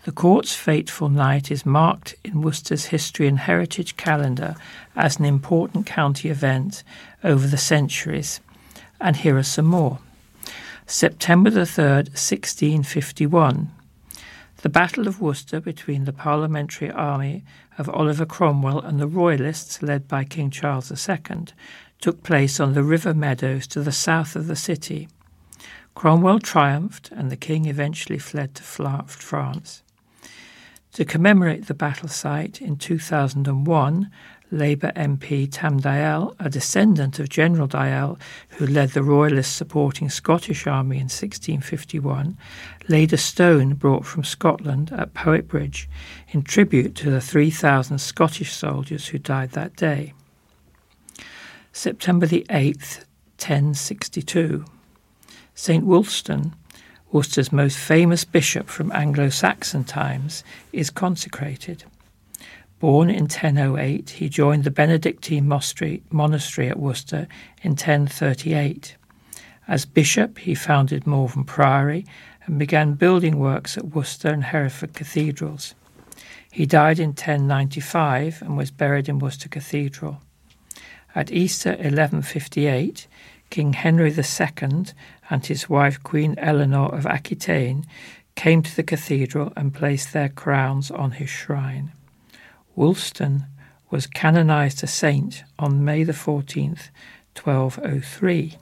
[0.04, 4.54] The court's fateful night is marked in Worcester's history and heritage calendar
[4.96, 6.82] as an important county event
[7.24, 8.40] over the centuries,
[9.00, 9.98] and here are some more.
[10.86, 13.70] September the 3rd, 1651.
[14.62, 17.44] The Battle of Worcester between the Parliamentary Army
[17.76, 21.44] of Oliver Cromwell and the Royalists, led by King Charles II,
[22.00, 25.08] took place on the river meadows to the south of the city.
[25.94, 29.82] Cromwell triumphed, and the king eventually fled to France.
[30.92, 34.10] To commemorate the battle site in 2001,
[34.50, 38.18] Labour MP Tam Dalyell, a descendant of General Dalyell,
[38.50, 42.36] who led the Royalist supporting Scottish army in 1651,
[42.88, 45.88] laid a stone brought from Scotland at Powick Bridge
[46.30, 50.14] in tribute to the 3,000 Scottish soldiers who died that day.
[51.72, 53.04] September the 8th,
[53.38, 54.64] 1062.
[55.54, 55.84] St.
[55.84, 56.52] Wulstan,
[57.12, 60.42] Worcester's most famous bishop from Anglo Saxon times,
[60.72, 61.84] is consecrated.
[62.80, 67.26] Born in 1008, he joined the Benedictine monastery at Worcester
[67.62, 68.96] in 1038.
[69.66, 72.06] As bishop, he founded Malvern Priory
[72.46, 75.74] and began building works at Worcester and Hereford cathedrals.
[76.52, 80.22] He died in 1095 and was buried in Worcester Cathedral.
[81.16, 83.08] At Easter 1158,
[83.50, 84.84] King Henry II
[85.30, 87.84] and his wife Queen Eleanor of Aquitaine
[88.36, 91.90] came to the cathedral and placed their crowns on his shrine.
[92.78, 93.46] Wulstan
[93.90, 96.90] was canonized a saint on May the 14th,
[97.34, 98.56] 1203.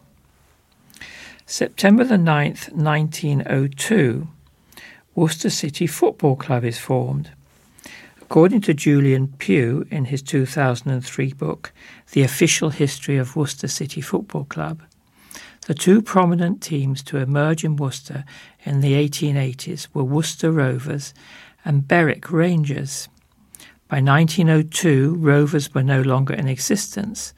[1.45, 4.27] September the 9th, 1902,
[5.15, 7.31] Worcester City Football Club is formed.
[8.23, 11.73] According to Julian Pugh in his 2003 book,
[12.13, 14.83] The Official History of Worcester City Football Club,
[15.67, 18.25] the two prominent teams to emerge in Worcester
[18.65, 21.13] in the 1880s were Worcester Rovers
[21.67, 23.09] and Berwick Rangers.
[23.89, 27.33] By 1902, Rovers were no longer in existence,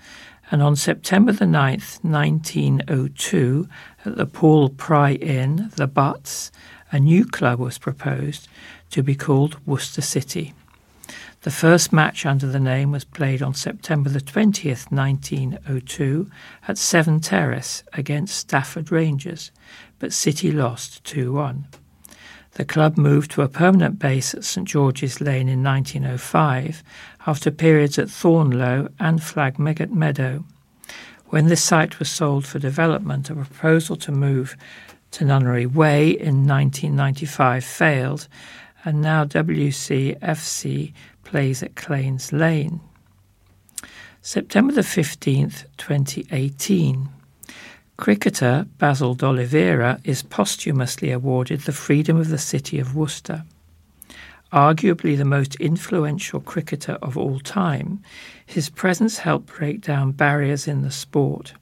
[0.50, 3.68] and on September the 9th, 1902,
[4.06, 6.50] at the Paul Pry Inn, the Butts,
[6.90, 8.48] a new club was proposed
[8.92, 10.54] to be called Worcester City.
[11.42, 16.30] The first match under the name was played on September the 20th, 1902,
[16.66, 19.50] at Severn Terrace against Stafford Rangers,
[19.98, 21.66] but City lost 2 1.
[22.58, 26.82] The club moved to a permanent base at St George's Lane in 1905
[27.24, 30.44] after periods at Thorneloe and Flag Meadow.
[31.26, 34.56] When this site was sold for development, a proposal to move
[35.12, 38.26] to Nunnery Way in 1995 failed,
[38.84, 40.92] and now WCFC
[41.22, 42.80] plays at Claines Lane.
[44.20, 47.08] September the 15th, 2018.
[47.98, 53.42] Cricketer Basil d'Oliveira is posthumously awarded the Freedom of the City of Worcester.
[54.52, 58.00] Arguably the most influential cricketer of all time,
[58.46, 61.54] his presence helped break down barriers in the sport.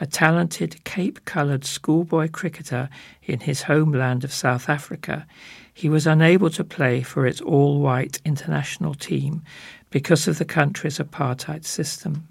[0.00, 2.88] A talented Cape coloured schoolboy cricketer
[3.22, 5.26] in his homeland of South Africa,
[5.74, 9.42] he was unable to play for its all white international team
[9.90, 12.26] because of the country's apartheid system.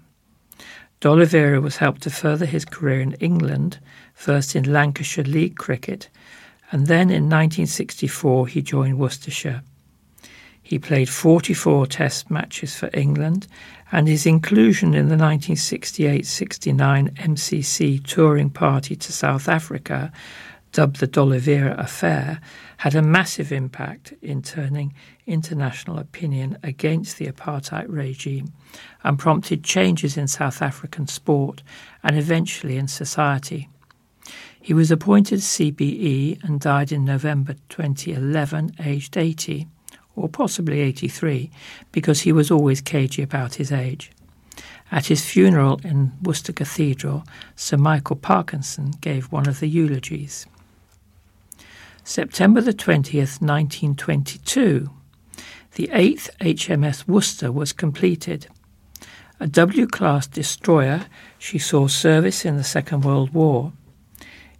[1.04, 3.78] D'Oliveira was helped to further his career in England,
[4.14, 6.08] first in Lancashire League cricket,
[6.72, 9.62] and then in 1964 he joined Worcestershire.
[10.62, 13.46] He played 44 Test matches for England,
[13.92, 20.10] and his inclusion in the 1968 69 MCC touring party to South Africa,
[20.72, 22.40] dubbed the D'Oliveira Affair,
[22.78, 24.94] had a massive impact in turning
[25.26, 28.52] international opinion against the apartheid regime
[29.02, 31.62] and prompted changes in South African sport
[32.02, 33.68] and eventually in society.
[34.60, 39.66] He was appointed CBE and died in November 2011, aged 80,
[40.16, 41.50] or possibly 83,
[41.92, 44.10] because he was always cagey about his age.
[44.90, 47.24] At his funeral in Worcester Cathedral,
[47.56, 50.46] Sir Michael Parkinson gave one of the eulogies.
[52.02, 54.90] September the 20th, 1922,
[55.74, 58.46] the 8th HMS Worcester was completed.
[59.40, 61.06] A W class destroyer,
[61.38, 63.72] she saw service in the Second World War.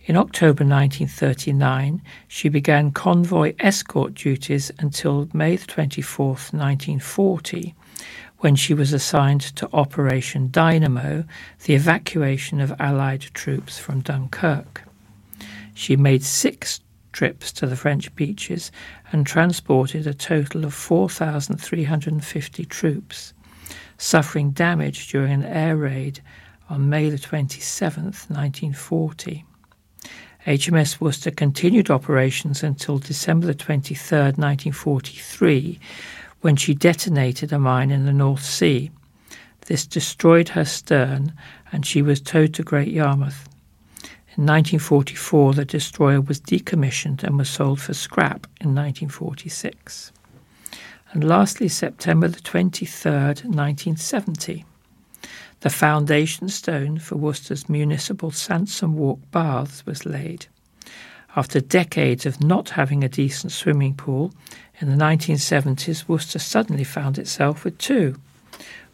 [0.06, 7.74] In October 1939, she began convoy escort duties until May 24, 1940,
[8.38, 11.24] when she was assigned to Operation Dynamo,
[11.64, 14.82] the evacuation of Allied troops from Dunkirk.
[15.74, 16.80] She made six
[17.14, 18.72] trips to the French beaches
[19.12, 23.32] and transported a total of 4,350 troops,
[23.96, 26.20] suffering damage during an air raid
[26.68, 29.44] on May the 27th, 1940.
[30.46, 35.78] HMS Worcester continued operations until December the 23rd, 1943,
[36.40, 38.90] when she detonated a mine in the North Sea.
[39.66, 41.32] This destroyed her stern
[41.72, 43.48] and she was towed to Great Yarmouth.
[44.36, 50.10] In 1944, the destroyer was decommissioned and was sold for scrap in 1946.
[51.12, 54.64] And lastly, September the 23rd, 1970.
[55.60, 60.46] The foundation stone for Worcester's municipal Sansome Walk baths was laid.
[61.36, 64.34] After decades of not having a decent swimming pool,
[64.80, 68.16] in the 1970s Worcester suddenly found itself with two.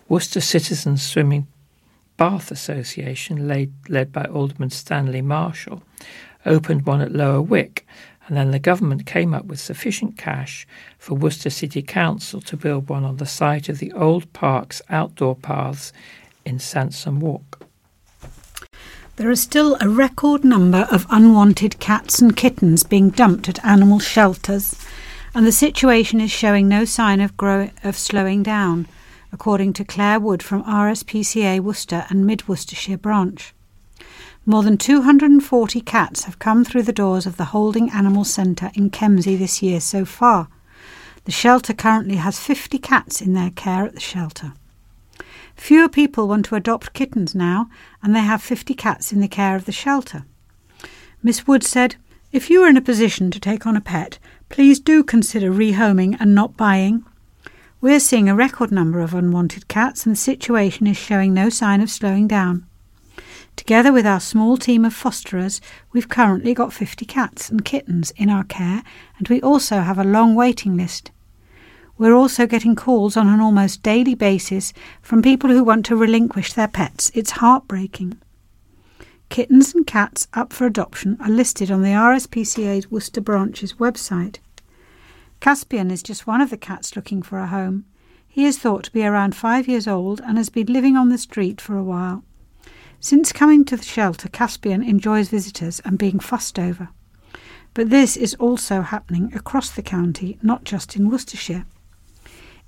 [0.06, 1.46] Worcester Citizens Swimming
[2.20, 5.82] Bath Association, led, led by Alderman Stanley Marshall,
[6.44, 7.86] opened one at Lower Wick,
[8.26, 10.66] and then the government came up with sufficient cash
[10.98, 15.34] for Worcester City Council to build one on the site of the old park's outdoor
[15.34, 15.94] paths
[16.44, 17.64] in Sansome Walk.
[19.16, 23.98] There is still a record number of unwanted cats and kittens being dumped at animal
[23.98, 24.74] shelters,
[25.34, 28.86] and the situation is showing no sign of, grow- of slowing down
[29.32, 33.54] according to Claire Wood from RSPCA Worcester and Mid Worcestershire branch.
[34.46, 38.90] More than 240 cats have come through the doors of the Holding Animal Centre in
[38.90, 40.48] Kempsey this year so far.
[41.24, 44.54] The shelter currently has 50 cats in their care at the shelter.
[45.54, 47.68] Fewer people want to adopt kittens now,
[48.02, 50.24] and they have 50 cats in the care of the shelter.
[51.22, 51.96] Miss Wood said,
[52.32, 54.18] If you are in a position to take on a pet,
[54.48, 57.04] please do consider rehoming and not buying.
[57.82, 61.80] We're seeing a record number of unwanted cats, and the situation is showing no sign
[61.80, 62.66] of slowing down.
[63.56, 68.28] Together with our small team of fosterers, we've currently got 50 cats and kittens in
[68.28, 68.82] our care,
[69.16, 71.10] and we also have a long waiting list.
[71.96, 76.52] We're also getting calls on an almost daily basis from people who want to relinquish
[76.52, 77.10] their pets.
[77.14, 78.20] It's heartbreaking.
[79.30, 84.36] Kittens and cats up for adoption are listed on the RSPCA's Worcester branch's website.
[85.40, 87.86] Caspian is just one of the cats looking for a home.
[88.28, 91.16] He is thought to be around five years old and has been living on the
[91.16, 92.22] street for a while.
[93.00, 96.90] Since coming to the shelter, Caspian enjoys visitors and being fussed over.
[97.72, 101.64] But this is also happening across the county, not just in Worcestershire.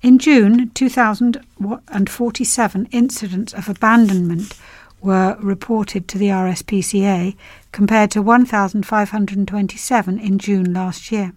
[0.00, 4.58] In June, 2,047 incidents of abandonment
[5.02, 7.36] were reported to the RSPCA
[7.70, 11.34] compared to 1,527 in June last year.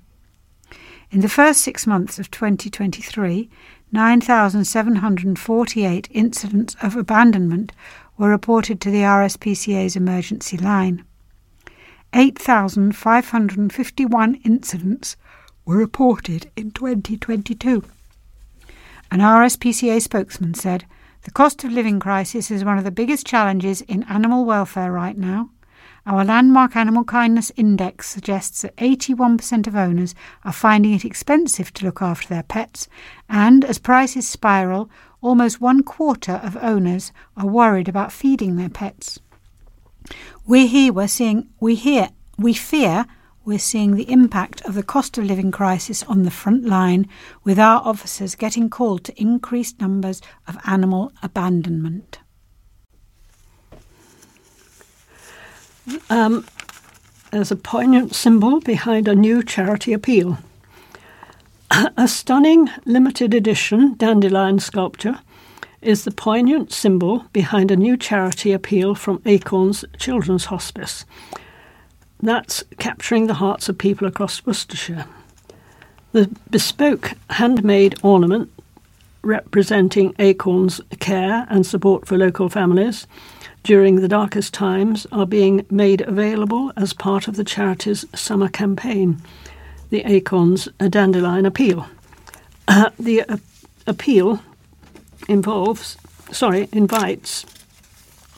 [1.11, 3.47] In the first six months of 2023,
[3.91, 7.71] 9,748 incidents of abandonment
[8.17, 11.05] were reported to the RSPCA's emergency line.
[12.13, 15.15] 8,551 incidents
[15.65, 17.83] were reported in 2022.
[19.11, 20.85] An RSPCA spokesman said,
[21.23, 25.17] The cost of living crisis is one of the biggest challenges in animal welfare right
[25.17, 25.49] now.
[26.07, 31.85] Our landmark animal kindness index suggests that 81% of owners are finding it expensive to
[31.85, 32.87] look after their pets,
[33.27, 34.87] and as prices spiral,
[35.21, 39.19] almost one quarter of owners are worried about feeding their pets.
[40.45, 43.07] We here we're seeing we hear we fear
[43.43, 47.07] we're seeing the impact of the cost of living crisis on the front line,
[47.43, 52.19] with our officers getting called to increased numbers of animal abandonment.
[56.09, 56.45] Um,
[57.31, 60.38] as a poignant symbol behind a new charity appeal.
[61.97, 65.19] A stunning limited edition dandelion sculpture
[65.81, 71.05] is the poignant symbol behind a new charity appeal from Acorns Children's Hospice.
[72.21, 75.05] That's capturing the hearts of people across Worcestershire.
[76.11, 78.51] The bespoke handmade ornament
[79.21, 83.05] representing Acorns' care and support for local families
[83.66, 89.20] during the darkest times are being made available as part of the charity's summer campaign,
[89.89, 91.88] the Acorns Dandelion Appeal.
[92.68, 93.38] Uh, the uh,
[93.88, 94.39] appeal
[95.28, 95.97] involves,
[96.32, 97.43] sorry, invites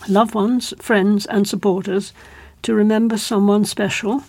[0.08, 2.14] loved ones, friends, and supporters
[2.62, 4.24] to remember someone special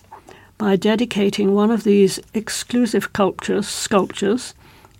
[0.59, 4.53] by dedicating one of these exclusive sculptures, sculptures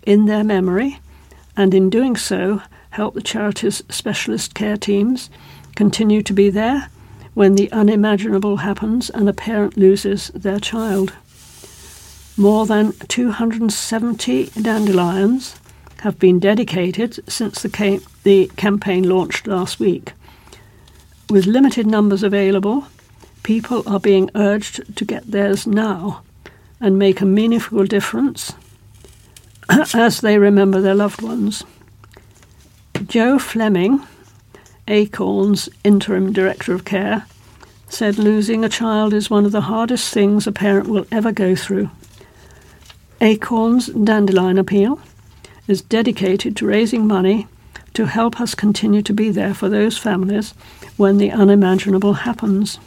[0.05, 1.01] in their memory,
[1.57, 5.29] and in doing so, help the charity's specialist care teams
[5.79, 6.91] continue to be there
[7.35, 11.13] when the unimaginable happens and a parent loses their child.
[12.37, 15.55] More than 270 dandelions
[16.01, 20.15] have been dedicated since the, the campaign launched last week.
[21.31, 22.87] With limited numbers available,
[23.45, 26.23] people are being urged to get theirs now
[26.81, 28.53] and make a meaningful difference
[29.95, 31.63] as they remember their loved ones.
[33.07, 34.05] Joe Fleming,
[34.89, 37.27] Acorn's interim director of care,
[37.89, 41.55] said losing a child is one of the hardest things a parent will ever go
[41.55, 41.91] through.
[43.21, 45.01] Acorn's Dandelion Appeal
[45.67, 47.47] is dedicated to raising money
[47.95, 50.53] to help us continue to be there for those families
[50.97, 52.79] when the unimaginable happens.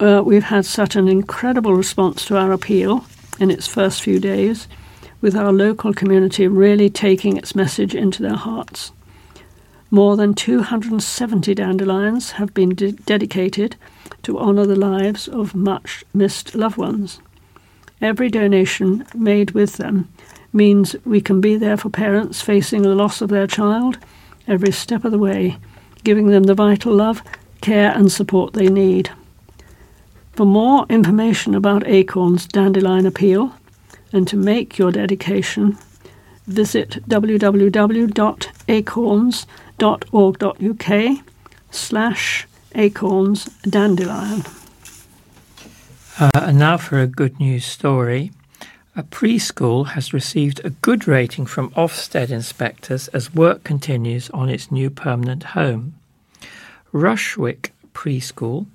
[0.00, 3.04] uh, we've had such an incredible response to our appeal
[3.38, 4.68] in its first few days,
[5.20, 8.92] with our local community really taking its message into their hearts.
[9.94, 13.76] More than 270 dandelions have been de- dedicated
[14.24, 17.20] to honour the lives of much missed loved ones.
[18.00, 20.08] Every donation made with them
[20.52, 23.98] means we can be there for parents facing the loss of their child
[24.48, 25.58] every step of the way,
[26.02, 27.22] giving them the vital love,
[27.60, 29.12] care, and support they need.
[30.32, 33.54] For more information about Acorn's Dandelion Appeal
[34.12, 35.78] and to make your dedication,
[36.48, 36.98] visit
[39.78, 41.24] www.acorns.org.uk
[41.70, 44.44] slash acorns dandelion.
[46.18, 48.30] Uh, and now for a good news story.
[48.96, 54.70] A preschool has received a good rating from Ofsted inspectors as work continues on its
[54.70, 55.94] new permanent home.
[56.92, 58.66] Rushwick Preschool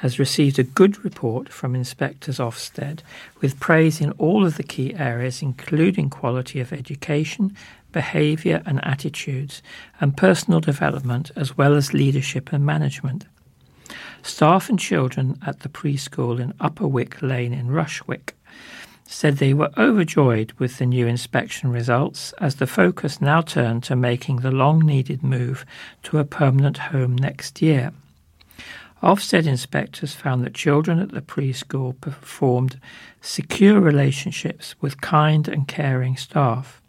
[0.00, 3.00] has received a good report from inspectors Ofsted
[3.40, 7.56] with praise in all of the key areas including quality of education,
[7.96, 9.62] behaviour and attitudes,
[10.02, 13.24] and personal development as well as leadership and management.
[14.22, 18.34] Staff and children at the preschool in Upper Wick Lane in Rushwick
[19.04, 23.96] said they were overjoyed with the new inspection results as the focus now turned to
[23.96, 25.64] making the long needed move
[26.02, 27.92] to a permanent home next year.
[29.02, 32.78] Ofsted inspectors found that children at the preschool performed
[33.22, 36.82] secure relationships with kind and caring staff.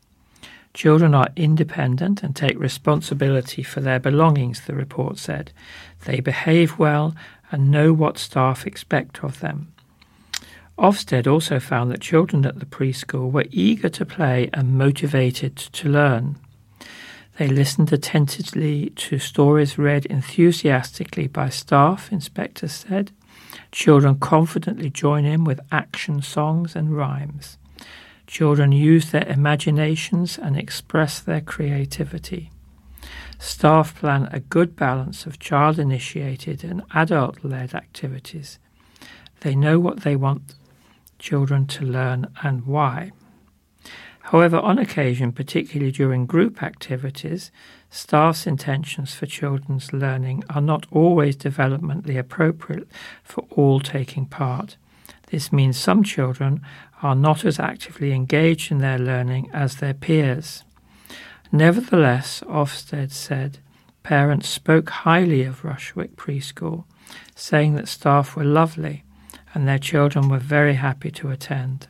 [0.77, 5.51] Children are independent and take responsibility for their belongings, the report said.
[6.05, 7.15] They behave well
[7.51, 9.73] and know what staff expect of them.
[10.77, 15.89] Ofsted also found that children at the preschool were eager to play and motivated to
[15.89, 16.35] learn.
[17.39, 23.11] They listened attentively to stories read enthusiastically by staff, inspectors said.
[23.71, 27.57] Children confidently join in with action songs and rhymes.
[28.27, 32.51] Children use their imaginations and express their creativity.
[33.39, 38.59] Staff plan a good balance of child initiated and adult led activities.
[39.41, 40.55] They know what they want
[41.19, 43.11] children to learn and why.
[44.19, 47.49] However, on occasion, particularly during group activities,
[47.89, 52.89] staff's intentions for children's learning are not always developmentally appropriate
[53.23, 54.75] for all taking part.
[55.27, 56.61] This means some children
[57.01, 60.63] are not as actively engaged in their learning as their peers.
[61.51, 63.59] Nevertheless, Ofsted said,
[64.03, 66.85] parents spoke highly of Rushwick Preschool,
[67.35, 69.03] saying that staff were lovely
[69.53, 71.87] and their children were very happy to attend.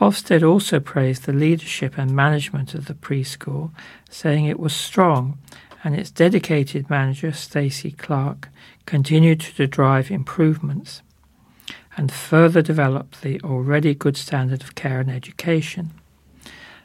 [0.00, 3.70] Ofsted also praised the leadership and management of the preschool,
[4.10, 5.38] saying it was strong
[5.84, 8.48] and its dedicated manager, Stacey Clark,
[8.86, 11.02] continued to drive improvements
[11.96, 15.90] and further develop the already good standard of care and education.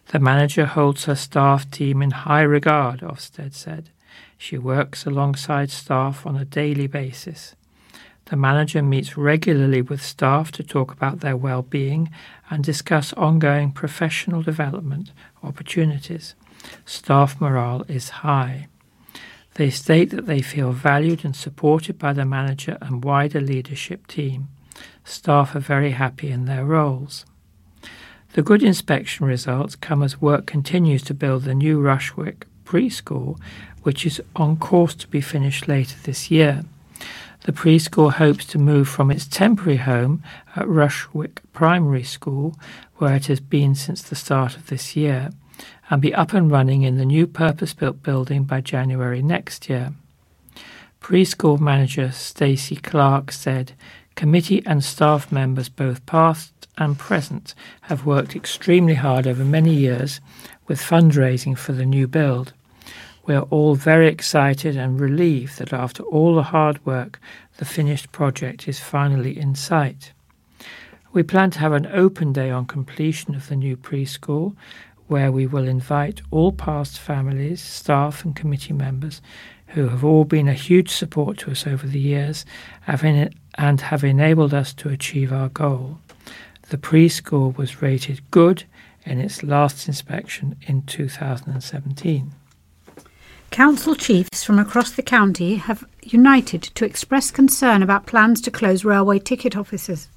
[0.08, 3.90] The manager holds her staff team in high regard, Ofsted said.
[4.38, 7.56] She works alongside staff on a daily basis.
[8.26, 12.12] The manager meets regularly with staff to talk about their well being
[12.50, 15.12] and discuss ongoing professional development
[15.44, 16.36] opportunities.
[16.86, 18.68] Staff morale is high.
[19.56, 24.48] They state that they feel valued and supported by the manager and wider leadership team.
[25.04, 27.26] Staff are very happy in their roles.
[28.34, 33.40] The good inspection results come as work continues to build the new Rushwick preschool,
[33.82, 36.64] which is on course to be finished later this year.
[37.44, 40.22] The preschool hopes to move from its temporary home
[40.56, 42.56] at Rushwick Primary School,
[42.98, 45.32] where it has been since the start of this year,
[45.90, 49.94] and be up and running in the new purpose built building by January next year.
[51.02, 53.72] Preschool manager Stacey Clark said
[54.20, 60.20] Committee and staff members, both past and present, have worked extremely hard over many years
[60.68, 62.52] with fundraising for the new build.
[63.26, 67.22] We are all very excited and relieved that after all the hard work,
[67.60, 70.12] the finished project is finally in sight.
[71.14, 74.54] We plan to have an open day on completion of the new preschool,
[75.08, 79.22] where we will invite all past families, staff, and committee members
[79.70, 82.46] who have all been a huge support to us over the years
[82.88, 86.00] and have enabled us to achieve our goal.
[86.70, 88.64] The preschool was rated good
[89.06, 92.32] in its last inspection in 2017.
[93.52, 98.86] Council chiefs from across the county have united to express concern about plans to close
[98.86, 100.08] railway ticket offices.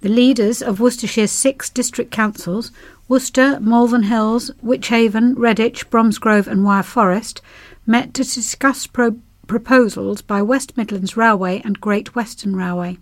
[0.00, 2.70] The leaders of Worcestershire's six district councils,
[3.08, 7.40] Worcester, Malvern Hills, Wychavon, Redditch, Bromsgrove, and Wyre Forest,
[7.86, 12.98] met to discuss pro- proposals by West Midlands Railway and Great Western Railway.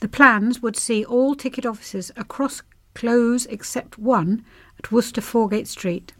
[0.00, 2.62] The plans would see all ticket offices across
[2.94, 4.44] close except one
[4.78, 6.12] at Worcester Foregate Street.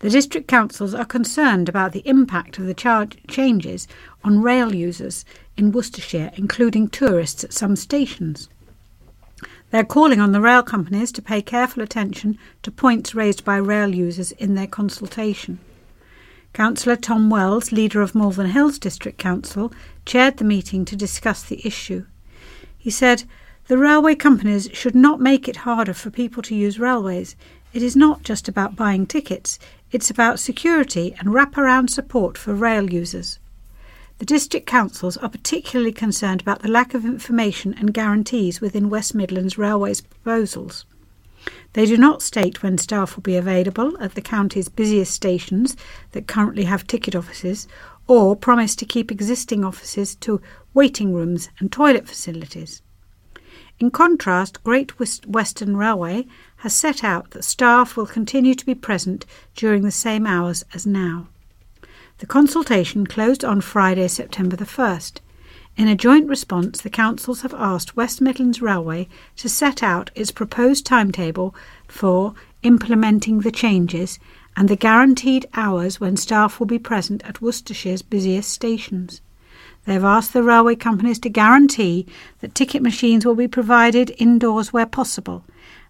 [0.00, 3.86] The district councils are concerned about the impact of the charge changes
[4.24, 5.24] on rail users
[5.56, 8.48] in Worcestershire, including tourists at some stations.
[9.70, 13.94] They're calling on the rail companies to pay careful attention to points raised by rail
[13.94, 15.60] users in their consultation.
[16.52, 19.72] Councillor Tom Wells, leader of Malvern Hills District Council,
[20.04, 22.04] chaired the meeting to discuss the issue.
[22.76, 23.24] He said,
[23.68, 27.36] The railway companies should not make it harder for people to use railways.
[27.72, 29.58] It is not just about buying tickets,
[29.92, 33.38] it's about security and wraparound support for rail users.
[34.18, 39.14] The district councils are particularly concerned about the lack of information and guarantees within West
[39.14, 40.84] Midlands Railway's proposals.
[41.72, 45.76] They do not state when staff will be available at the county's busiest stations
[46.12, 47.66] that currently have ticket offices,
[48.06, 50.40] or promise to keep existing offices to
[50.74, 52.82] waiting rooms and toilet facilities.
[53.78, 56.26] In contrast, Great Western Railway
[56.58, 59.26] has set out that staff will continue to be present
[59.56, 61.28] during the same hours as now.
[62.18, 65.18] The consultation closed on Friday, September the 1st.
[65.74, 70.30] In a joint response, the councils have asked West Midlands Railway to set out its
[70.30, 71.54] proposed timetable
[71.88, 74.18] for implementing the changes
[74.54, 79.22] and the guaranteed hours when staff will be present at Worcestershire's busiest stations.
[79.86, 82.06] They have asked the railway companies to guarantee
[82.40, 85.42] that ticket machines will be provided indoors where possible,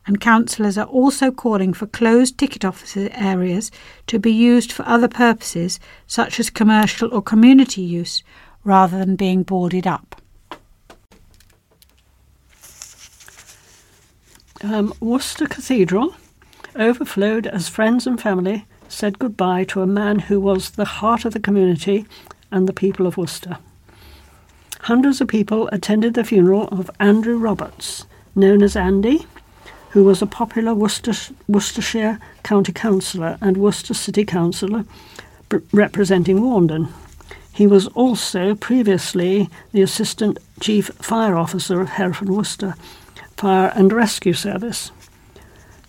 [0.06, 3.70] and councillors are also calling for closed ticket office areas
[4.06, 8.22] to be used for other purposes, such as commercial or community use,
[8.64, 10.20] rather than being boarded up.
[14.62, 16.14] Um, Worcester Cathedral
[16.76, 21.32] overflowed as friends and family said goodbye to a man who was the heart of
[21.32, 22.06] the community
[22.50, 23.58] and the people of Worcester.
[24.82, 29.26] Hundreds of people attended the funeral of Andrew Roberts, known as Andy,
[29.90, 31.12] who was a popular Worcester,
[31.48, 34.84] Worcestershire County Councillor and Worcester City Councillor
[35.72, 36.88] representing Warndon.
[37.52, 42.74] He was also previously the Assistant Chief Fire Officer of Hereford and Worcester
[43.36, 44.90] Fire and Rescue Service.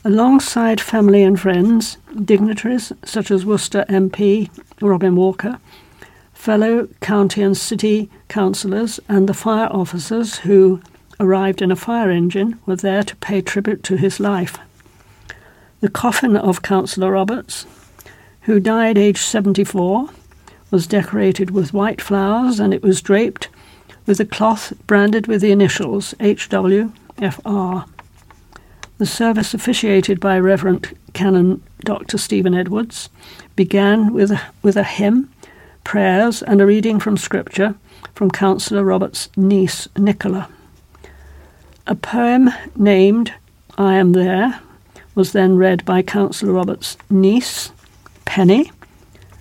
[0.04, 4.50] Alongside family and friends, dignitaries such as Worcester MP
[4.82, 5.60] Robin Walker,
[6.34, 10.82] fellow county and city councillors, and the fire officers who
[11.20, 14.58] arrived in a fire engine were there to pay tribute to his life.
[15.80, 17.66] The coffin of Councillor Roberts,
[18.42, 20.10] who died aged 74,
[20.74, 23.48] was decorated with white flowers and it was draped
[24.08, 27.88] with a cloth branded with the initials HWFR.
[28.98, 32.18] The service, officiated by Reverend Canon Dr.
[32.18, 33.12] Stephen Edwards,
[33.56, 35.32] began with a, with a hymn
[35.84, 37.76] prayers, and a reading from Scripture
[38.16, 40.50] from Councillor Robert's niece, Nicola.
[41.86, 43.32] A poem named
[43.78, 44.60] I Am There
[45.14, 47.72] was then read by Councillor Robert's niece,
[48.26, 48.72] Penny,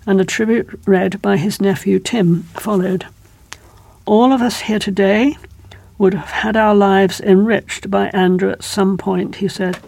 [0.07, 3.07] and a tribute read by his nephew, Tim, followed.
[4.05, 5.37] All of us here today
[5.99, 9.79] would have had our lives enriched by Andrew at some point, he said.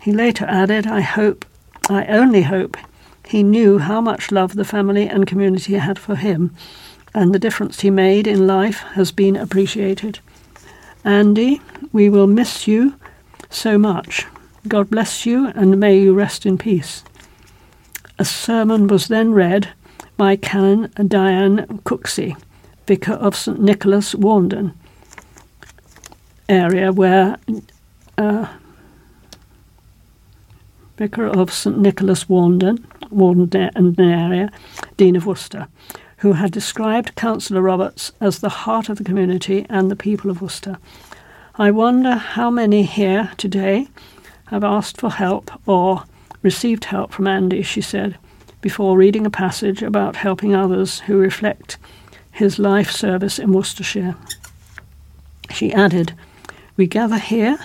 [0.00, 1.44] He later added, I hope,
[1.88, 2.76] I only hope
[3.26, 6.54] he knew how much love the family and community had for him,
[7.14, 10.20] and the difference he made in life has been appreciated.
[11.04, 11.60] Andy,
[11.92, 12.94] we will miss you
[13.48, 14.26] so much.
[14.68, 17.02] God bless you, and may you rest in peace.
[18.20, 19.70] A sermon was then read
[20.18, 22.36] by Canon Diane Cooksey,
[22.86, 24.74] Vicar of St Nicholas, Warndon,
[26.46, 27.38] area where
[28.18, 28.46] uh,
[30.98, 34.52] Vicar of St Nicholas, Warndon, Warden area,
[34.98, 35.68] Dean of Worcester,
[36.18, 40.42] who had described Councillor Roberts as the heart of the community and the people of
[40.42, 40.76] Worcester.
[41.54, 43.88] I wonder how many here today
[44.48, 46.04] have asked for help or
[46.42, 48.16] received help from Andy, she said,
[48.60, 51.76] before reading a passage about helping others who reflect
[52.30, 54.16] his life service in Worcestershire.
[55.50, 56.14] She added,
[56.76, 57.58] We gather here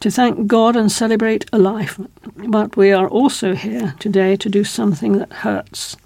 [0.00, 1.98] to thank God and celebrate a life.
[2.36, 5.96] But we are also here today to do something that hurts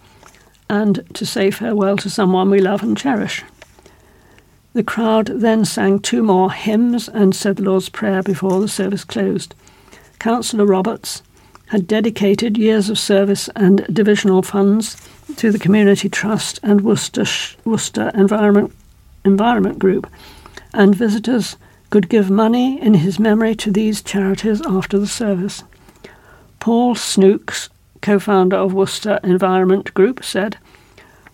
[0.70, 3.42] and to say farewell to someone we love and cherish.
[4.74, 9.02] The crowd then sang two more hymns and said the Lord's Prayer before the service
[9.02, 9.54] closed.
[10.18, 11.22] Councillor Roberts
[11.68, 14.96] had dedicated years of service and divisional funds
[15.36, 17.24] to the Community Trust and Worcester,
[17.64, 18.74] Worcester Environment,
[19.24, 20.10] Environment Group,
[20.72, 21.56] and visitors
[21.90, 25.62] could give money in his memory to these charities after the service.
[26.60, 27.68] Paul Snooks,
[28.00, 30.56] co founder of Worcester Environment Group, said,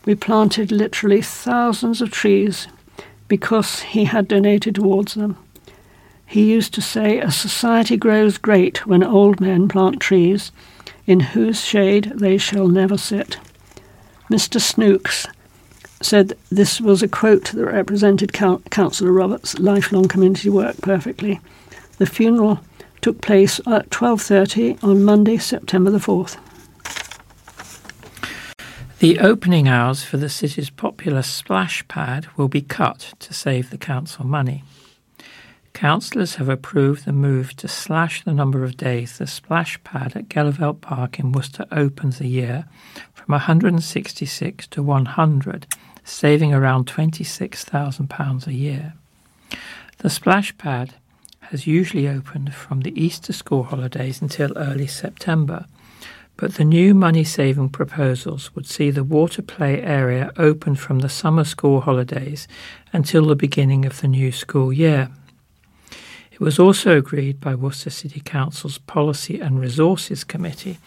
[0.05, 2.69] we planted literally thousands of trees
[3.27, 5.37] because he had donated towards them.
[6.27, 10.53] He used to say, A society grows great when old men plant trees,
[11.07, 13.39] in whose shade they shall never sit.
[14.31, 14.61] Mr.
[14.61, 15.27] Snooks
[16.01, 21.41] said this was a quote that represented Councillor Roberts' lifelong community work perfectly.
[21.99, 22.61] The funeral
[23.01, 26.37] took place at 12:30 on Monday, September the 4th.
[28.99, 33.77] The opening hours for the city's popular splash pad will be cut to save the
[33.77, 34.65] council money.
[35.75, 40.29] Councillors have approved the move to slash the number of days the splash pad at
[40.29, 42.65] Gheluvelt Park in Worcester opens a year
[43.13, 45.67] from 166 to 100,
[46.05, 48.95] saving around £26,000 a year.
[49.99, 50.95] The splash pad
[51.41, 55.67] has usually opened from the Easter school holidays until early September
[56.37, 61.09] but the new money saving proposals would see the water play area open from the
[61.09, 62.49] summer school holidays
[62.93, 65.09] until the beginning of the new school year.
[66.35, 70.79] It was also agreed by Worcester City Council's Policy and Resources Committee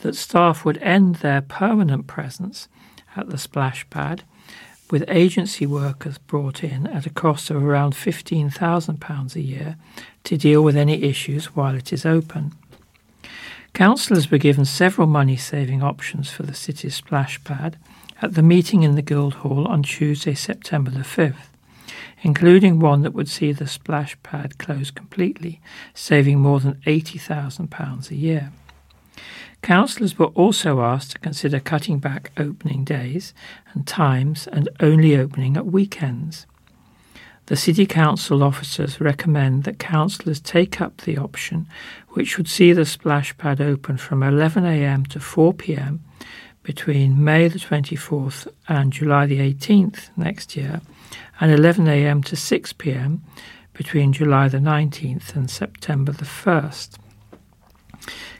[0.00, 2.68] that staff would end their permanent presence
[3.14, 4.22] at the splash pad,
[4.90, 9.76] with agency workers brought in at a cost of around £15,000 a year
[10.24, 12.54] to deal with any issues while it is open.
[13.74, 17.76] Councillors were given several money saving options for the city's splash pad
[18.22, 21.50] at the meeting in the Guildhall on Tuesday, September the 5th,
[22.24, 25.60] including one that would see the splash pad close completely,
[25.92, 28.50] saving more than £80,000 a year.
[29.62, 33.32] Councillors were also asked to consider cutting back opening days
[33.72, 36.46] and times and only opening at weekends.
[37.46, 41.66] The City Council officers recommend that councillors take up the option,
[42.10, 45.98] which would see the splash pad open from 11am to 4pm
[46.62, 50.80] between May the 24th and July the 18th next year,
[51.40, 53.20] and 11am to 6pm
[53.72, 56.96] between July the 19th and September the 1st.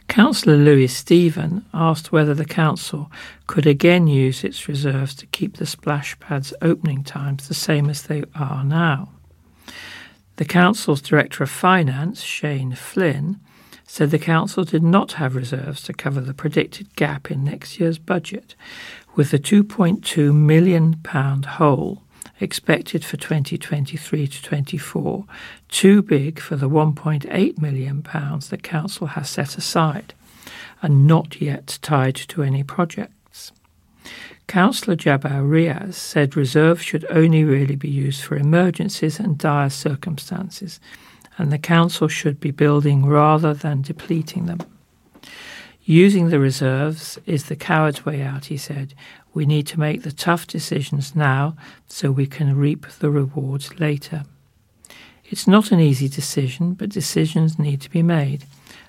[0.07, 3.11] Councillor Louis Stephen asked whether the council
[3.47, 8.03] could again use its reserves to keep the splash pads opening times the same as
[8.03, 9.09] they are now.
[10.37, 13.39] The council's director of finance, Shane Flynn,
[13.87, 17.99] said the council did not have reserves to cover the predicted gap in next year's
[17.99, 18.55] budget,
[19.15, 21.01] with the £2.2 million
[21.45, 22.04] hole
[22.39, 25.25] expected for 2023 to 24
[25.69, 30.13] too big for the 1.8 million pounds the council has set aside
[30.81, 33.51] and not yet tied to any projects.
[34.47, 40.79] Councillor Jabbar Riaz said reserves should only really be used for emergencies and dire circumstances,
[41.37, 44.59] and the council should be building rather than depleting them.
[45.87, 48.95] Using the reserves is the coward's way out, he said.
[49.35, 51.55] We need to make the tough decisions now
[51.87, 54.23] so we can reap the rewards later.
[55.25, 58.45] It's not an easy decision, but decisions need to be made,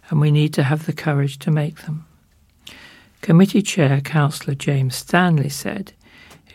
[0.09, 2.07] and we need to have the courage to make them.
[3.21, 5.93] Committee Chair Councillor James Stanley said,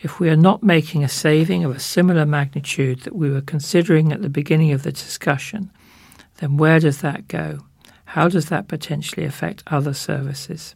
[0.02, 4.10] If we are not making a saving of a similar magnitude that we were considering
[4.10, 5.70] at the beginning of the discussion,
[6.38, 7.60] then where does that go?
[8.12, 10.74] How does that potentially affect other services?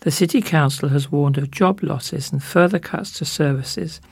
[0.00, 4.02] The City Council has warned of job losses and further cuts to services,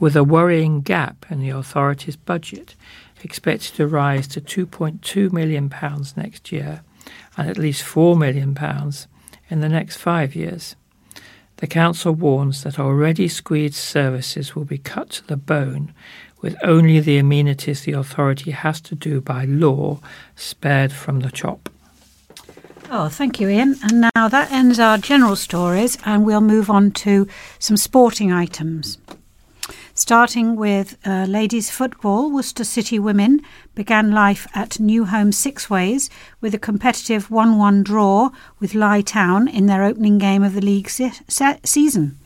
[0.00, 2.76] with a worrying gap in the authority's budget
[3.22, 5.70] expected to rise to £2.2 million
[6.16, 6.80] next year
[7.36, 8.56] and at least £4 million
[9.50, 10.76] in the next five years.
[11.58, 15.92] The Council warns that already squeezed services will be cut to the bone,
[16.40, 20.00] with only the amenities the authority has to do by law
[20.34, 21.68] spared from the chop.
[22.90, 23.76] Oh, thank you, Ian.
[23.82, 27.26] And now that ends our general stories, and we'll move on to
[27.58, 28.98] some sporting items.
[29.94, 33.40] Starting with uh, ladies football, Worcester City women
[33.74, 36.10] began life at New Home Sixways
[36.40, 38.30] with a competitive 1 1 draw
[38.60, 42.18] with Lye Town in their opening game of the league se- se- season.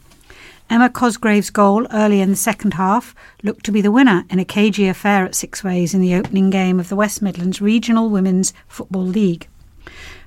[0.70, 4.44] Emma Cosgrave's goal early in the second half looked to be the winner in a
[4.44, 9.02] cagey affair at Sixways in the opening game of the West Midlands Regional Women's Football
[9.02, 9.48] League.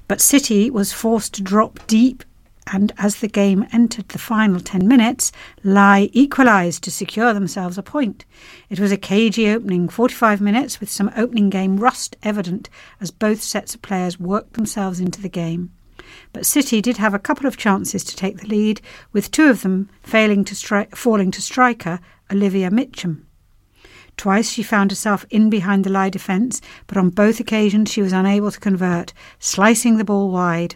[0.09, 2.25] But City was forced to drop deep,
[2.73, 5.31] and as the game entered the final 10 minutes,
[5.63, 8.25] Lye equalised to secure themselves a point.
[8.69, 13.41] It was a cagey opening, 45 minutes, with some opening game rust evident as both
[13.41, 15.71] sets of players worked themselves into the game.
[16.31, 18.81] But City did have a couple of chances to take the lead,
[19.11, 21.99] with two of them failing to stri- falling to striker
[22.31, 23.23] Olivia Mitchum.
[24.17, 28.13] Twice she found herself in behind the Lye defence, but on both occasions she was
[28.13, 30.75] unable to convert, slicing the ball wide.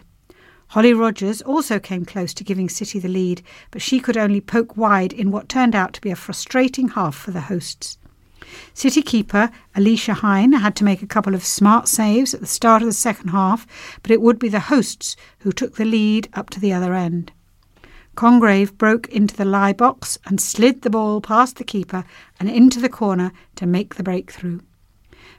[0.68, 4.76] Holly Rogers also came close to giving City the lead, but she could only poke
[4.76, 7.97] wide in what turned out to be a frustrating half for the hosts.
[8.74, 12.82] City keeper Alicia Hine had to make a couple of smart saves at the start
[12.82, 13.66] of the second half,
[14.02, 17.32] but it would be the hosts who took the lead up to the other end.
[18.14, 22.04] Congreve broke into the Lye box and slid the ball past the keeper
[22.40, 24.58] and into the corner to make the breakthrough.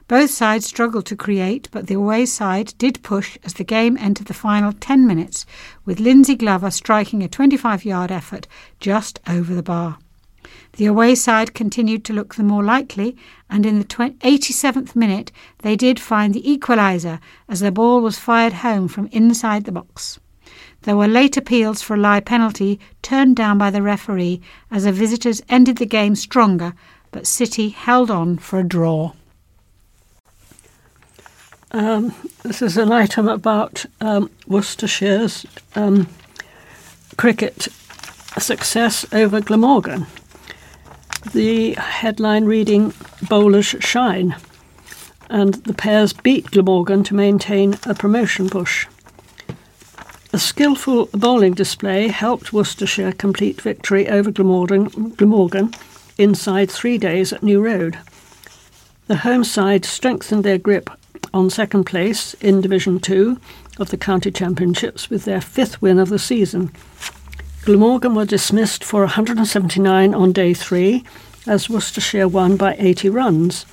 [0.08, 4.26] Both sides struggled to create, but the away side did push as the game entered
[4.26, 5.46] the final 10 minutes,
[5.84, 8.48] with Lindsay Glover striking a 25 yard effort
[8.80, 9.98] just over the bar.
[10.72, 13.16] The away side continued to look the more likely,
[13.48, 18.54] and in the 87th minute they did find the equaliser as the ball was fired
[18.54, 20.18] home from inside the box.
[20.82, 24.40] There were late appeals for a Lye penalty turned down by the referee
[24.70, 26.74] as the visitors ended the game stronger,
[27.10, 29.12] but City held on for a draw.
[31.72, 36.08] Um, this is an item about um, Worcestershire's um,
[37.16, 37.68] cricket
[38.38, 40.06] success over Glamorgan.
[41.32, 42.94] The headline reading
[43.28, 44.36] Bowlers Shine,
[45.28, 48.86] and the Pears beat Glamorgan to maintain a promotion push.
[50.32, 55.74] A skillful bowling display helped Worcestershire complete victory over Glamorgan, Glamorgan
[56.16, 57.98] inside three days at New Road.
[59.06, 60.88] The home side strengthened their grip
[61.34, 63.38] on second place in Division 2
[63.78, 66.72] of the County Championships with their fifth win of the season.
[67.64, 71.04] Glamorgan were dismissed for 179 on day three,
[71.46, 73.66] as Worcestershire won by 80 runs,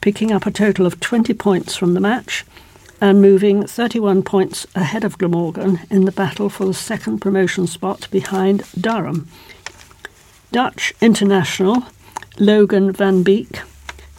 [0.00, 2.46] picking up a total of 20 points from the match
[3.02, 8.08] and moving 31 points ahead of Glamorgan in the battle for the second promotion spot
[8.10, 9.28] behind Durham.
[10.50, 11.84] Dutch international
[12.38, 13.60] Logan van Beek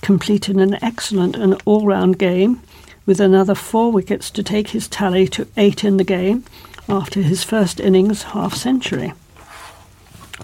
[0.02, 2.61] completed an excellent and all round game
[3.07, 6.43] with another four wickets to take his tally to eight in the game
[6.87, 9.13] after his first innings half century.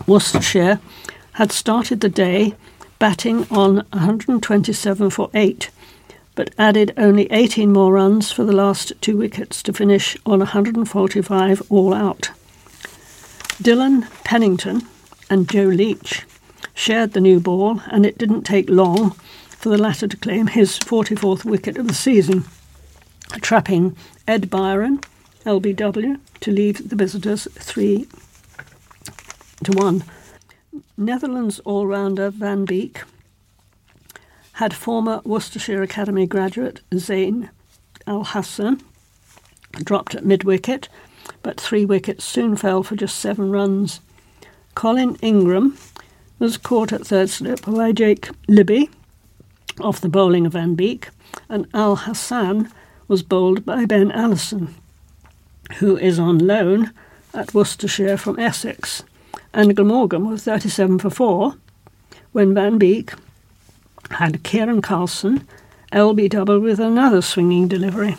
[0.08, 0.80] Worcestershire
[1.34, 2.56] had started the day
[3.00, 5.70] batting on 127 for 8,
[6.36, 11.72] but added only 18 more runs for the last two wickets to finish on 145
[11.72, 12.30] all out.
[13.62, 14.88] Dylan Pennington
[15.30, 16.24] and Joe Leach
[16.74, 19.12] shared the new ball, and it didn't take long
[19.50, 22.46] for the latter to claim his 44th wicket of the season,
[23.42, 23.96] trapping
[24.28, 25.04] Ed Byrom,
[25.46, 28.08] LBW, to leave the visitors 3
[29.64, 30.04] to 1.
[30.98, 33.02] Netherlands all rounder Van Beek
[34.54, 37.50] had former Worcestershire Academy graduate Zain
[38.06, 38.82] Al Hassan
[39.84, 40.90] dropped at mid wicket,
[41.42, 44.02] but three wickets soon fell for just seven runs.
[44.76, 45.78] Colin Ingram
[46.40, 48.90] was caught at third slip by Jake Libby
[49.80, 51.10] off the bowling of Van Beek,
[51.50, 52.72] and Al Hassan
[53.08, 54.74] was bowled by Ben Allison,
[55.80, 56.92] who is on loan
[57.34, 59.04] at Worcestershire from Essex,
[59.54, 61.56] and Glamorgan was 37 for 4
[62.32, 63.14] when Van Beek
[64.12, 65.48] had Kiran Carlson
[65.92, 68.16] LB double with another swinging delivery.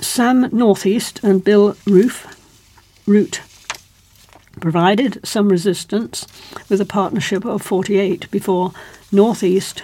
[0.00, 2.26] Sam Northeast and Bill Roof,
[3.06, 3.40] Root
[4.60, 6.26] provided some resistance
[6.68, 8.72] with a partnership of 48 before
[9.10, 9.82] Northeast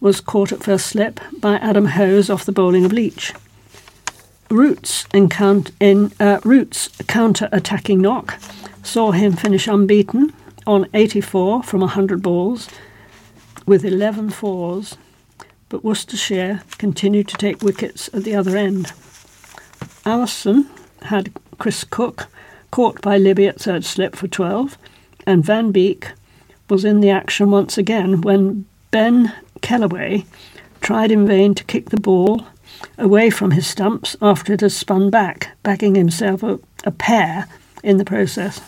[0.00, 3.32] was caught at first slip by Adam Hose off the bowling of Leach.
[4.50, 8.38] Roots, count, in, uh, Roots counter-attacking knock
[8.82, 10.32] saw him finish unbeaten
[10.66, 12.68] on 84 from 100 balls
[13.66, 14.96] with 11 fours,
[15.68, 18.92] but Worcestershire continued to take wickets at the other end.
[20.04, 20.68] Allison
[21.02, 22.28] had Chris Cooke
[22.70, 24.76] caught by Libby at third slip for 12,
[25.26, 26.12] and Van Beek
[26.68, 30.24] was in the action once again when Ben Kellaway
[30.80, 32.46] tried in vain to kick the ball
[32.98, 37.46] away from his stumps after it has spun back, bagging himself a, a pair
[37.82, 38.60] in the process.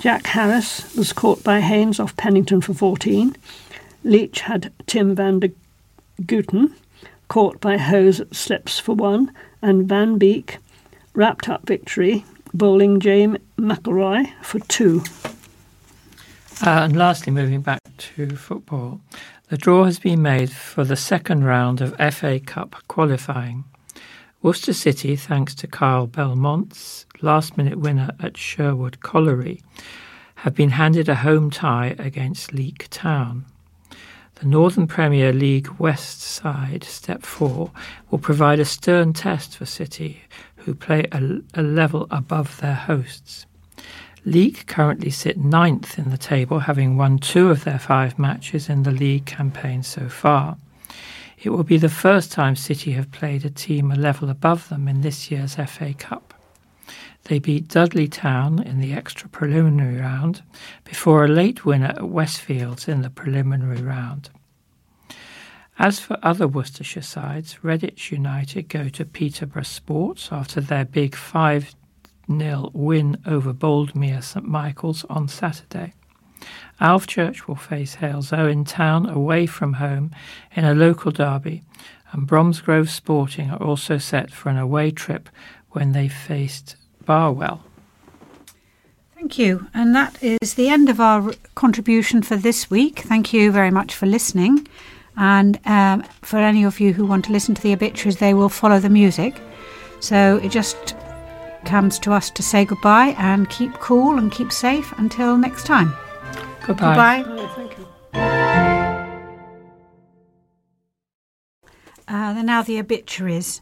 [0.00, 3.36] Jack Harris was caught by Haynes off Pennington for 14.
[4.02, 5.48] Leach had Timm van der
[6.22, 6.74] Gugten
[7.28, 10.58] caught by Hose at slips for one, and Van Beek
[11.14, 15.02] wrapped up victory, bowling James McIlroy for two.
[16.62, 19.00] Uh, and lastly, moving back to football,
[19.54, 23.62] the draw has been made for the second round of FA Cup qualifying.
[24.42, 29.62] Worcester City, thanks to Kyle Belmont's last minute winner at Sherwood Colliery,
[30.34, 33.44] have been handed a home tie against Leek Town.
[34.34, 37.70] The Northern Premier League West side, Step 4,
[38.10, 40.22] will provide a stern test for City,
[40.56, 43.46] who play a, a level above their hosts.
[44.26, 48.82] Leek currently sit ninth in the table, having won two of their five matches in
[48.82, 50.56] the league campaign so far.
[51.42, 54.88] It will be the first time City have played a team a level above them
[54.88, 56.32] in this year's FA Cup.
[57.24, 60.42] They beat Dudley Town in the extra preliminary round
[60.84, 64.30] before a late winner at Westfields in the preliminary round.
[65.78, 71.74] As for other Worcestershire sides, Redditch United go to Peterborough Sports after their big 5
[72.30, 75.94] 0 win over Boldmere St Michael's on Saturday.
[76.80, 80.10] Alvechurch will face Halesowen Town away from home
[80.54, 81.62] in a local derby,
[82.12, 85.28] and Bromsgrove Sporting are also set for an away trip
[85.70, 87.64] when they faced Barwell.
[89.14, 89.68] Thank you.
[89.72, 93.00] And that is the end of our contribution for this week.
[93.00, 94.68] Thank you very much for listening.
[95.16, 98.48] And um, for any of you who want to listen to the obituaries, they will
[98.48, 99.40] follow the music.
[100.00, 100.94] So it just
[101.64, 105.94] comes to us to say goodbye and keep cool and keep safe until next time.
[106.66, 107.22] Goodbye.
[107.22, 107.24] Goodbye.
[107.26, 107.84] Oh, thank you.
[112.06, 113.60] Uh, then now the obituaries.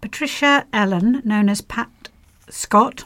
[0.00, 2.08] Patricia Ellen, known as Pat
[2.48, 3.04] Scott.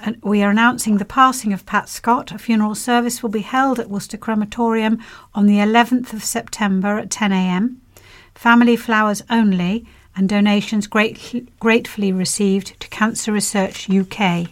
[0.00, 2.32] And we are announcing the passing of Pat Scott.
[2.32, 4.98] A funeral service will be held at Worcester Crematorium
[5.34, 7.76] on the 11th of September at 10am.
[8.34, 14.48] Family flowers only, and donations great, gratefully received to Cancer Research UK.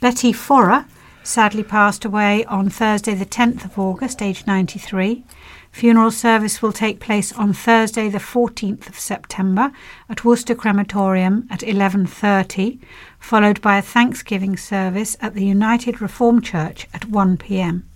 [0.00, 0.86] Betty Forer
[1.22, 5.24] sadly passed away on Thursday, the 10th of August, aged 93.
[5.72, 9.72] Funeral service will take place on Thursday, the 14th of September,
[10.08, 12.78] at Worcester Crematorium at 11:30,
[13.18, 17.88] followed by a Thanksgiving service at the United Reformed Church at 1 p.m.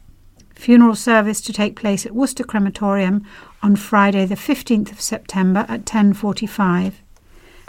[0.55, 3.25] Funeral service to take place at Worcester Crematorium
[3.63, 6.95] on Friday, the 15th of September at 10:45.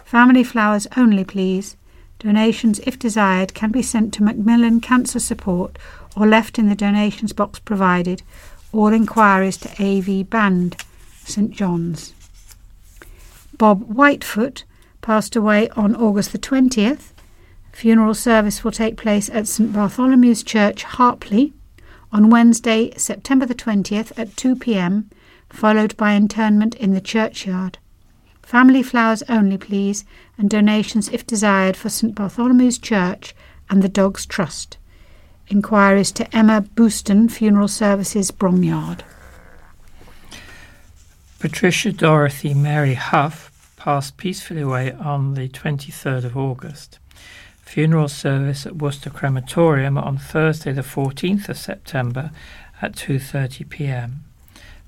[0.05, 1.75] Family flowers only, please.
[2.19, 5.77] Donations, if desired, can be sent to Macmillan Cancer Support
[6.15, 8.23] or left in the donations box provided.
[8.71, 10.77] All inquiries to AV Band,
[11.25, 12.13] St John's.
[13.57, 14.63] Bob Whitefoot
[15.01, 17.11] passed away on August the 20th.
[17.73, 21.53] Funeral service will take place at St Bartholomew's Church, Harpley,
[22.15, 25.09] on Wednesday, September the 20th at 2 pm,
[25.49, 27.77] followed by interment in the churchyard.
[28.41, 30.05] Family flowers only, please,
[30.37, 33.35] and donations, if desired, for St Bartholomew's Church
[33.69, 34.77] and the Dogs Trust.
[35.49, 39.01] Inquiries to Emma Booston, Funeral Services, Bromyard.
[41.39, 46.97] Patricia Dorothy Mary Huff passed peacefully away on the 23rd of August.
[47.65, 52.31] Funeral service at Worcester Crematorium on Thursday the 14th of September
[52.81, 54.23] at 2:30 p.m.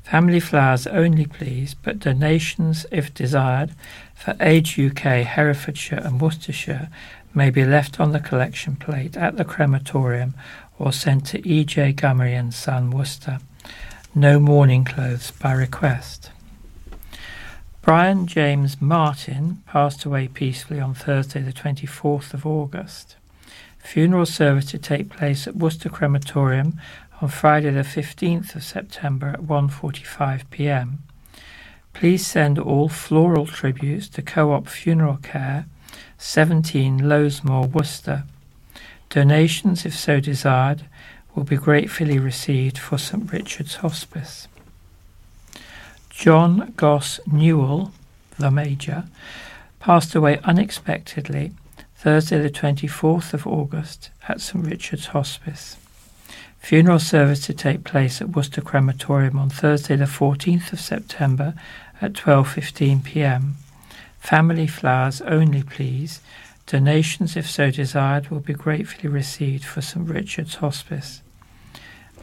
[0.03, 3.71] Family flowers only please, but donations if desired
[4.15, 6.89] for Age UK, Herefordshire and Worcestershire
[7.33, 10.33] may be left on the collection plate at the crematorium
[10.79, 11.93] or sent to E.J.
[11.93, 13.39] Gummery and Son, Worcester.
[14.15, 16.31] No mourning clothes by request.
[17.87, 23.15] Brian James Martin passed away peacefully on Thursday, the 24th of August.
[23.79, 26.81] Funeral service to take place at Worcester Crematorium
[27.21, 31.01] on Friday, the 15th of September at 1:45 p.m.
[31.93, 35.65] Please send all floral tributes to Co-op Funeral Care,
[36.17, 38.25] 17 Lowesmore, Worcester.
[39.09, 40.83] Donations, if so desired,
[41.33, 44.49] will be gratefully received for St Richard's Hospice.
[46.17, 47.91] John Goss Newell,
[48.39, 49.03] the Major,
[49.79, 51.51] passed away unexpectedly
[51.95, 55.77] Thursday, the 24th of August, at St Richard's Hospice.
[56.57, 61.53] Funeral service to take place at Worcester Crematorium on Thursday, the 14th of September,
[62.01, 63.57] at 12:15 p.m.
[64.19, 66.19] Family flowers only, please.
[66.65, 71.21] Donations, if so desired, will be gratefully received for St Richard's Hospice.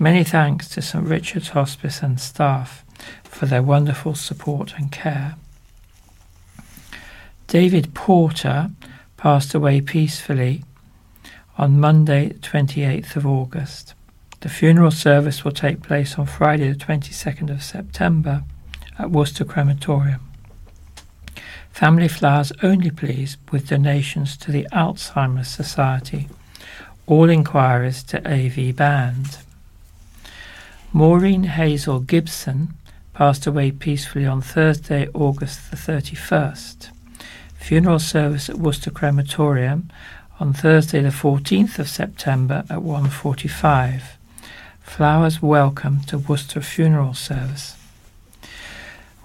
[0.01, 2.84] Many thanks to St Richard's Hospice and staff
[3.35, 5.35] for their wonderful support and care.
[7.49, 8.71] David Porter
[9.17, 10.63] passed away peacefully
[11.59, 13.95] on Monday, 28th of August.
[14.41, 18.45] The funeral service will take place on Friday, the 22nd of September
[18.99, 20.21] at Worcester Crematorium.
[21.71, 26.29] Family flowers only, please, with donations to the Alzheimer's Society.
[27.07, 29.39] All inquiries to AV Band.
[30.93, 32.75] Maureen Hazel Gibson
[33.15, 36.91] passed away peacefully on Thursday, August the 31st.
[37.55, 39.89] Funeral service at Worcester Crematorium
[40.41, 44.03] on Thursday the 14th of September at 1.45.
[44.83, 47.77] Flowers welcome to Worcester Funeral Service.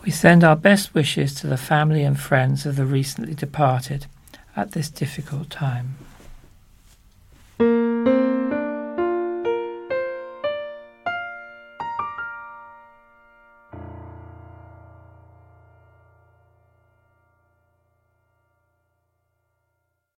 [0.06, 4.06] We send our best wishes to the family and friends of the recently departed
[4.56, 5.96] at this difficult time.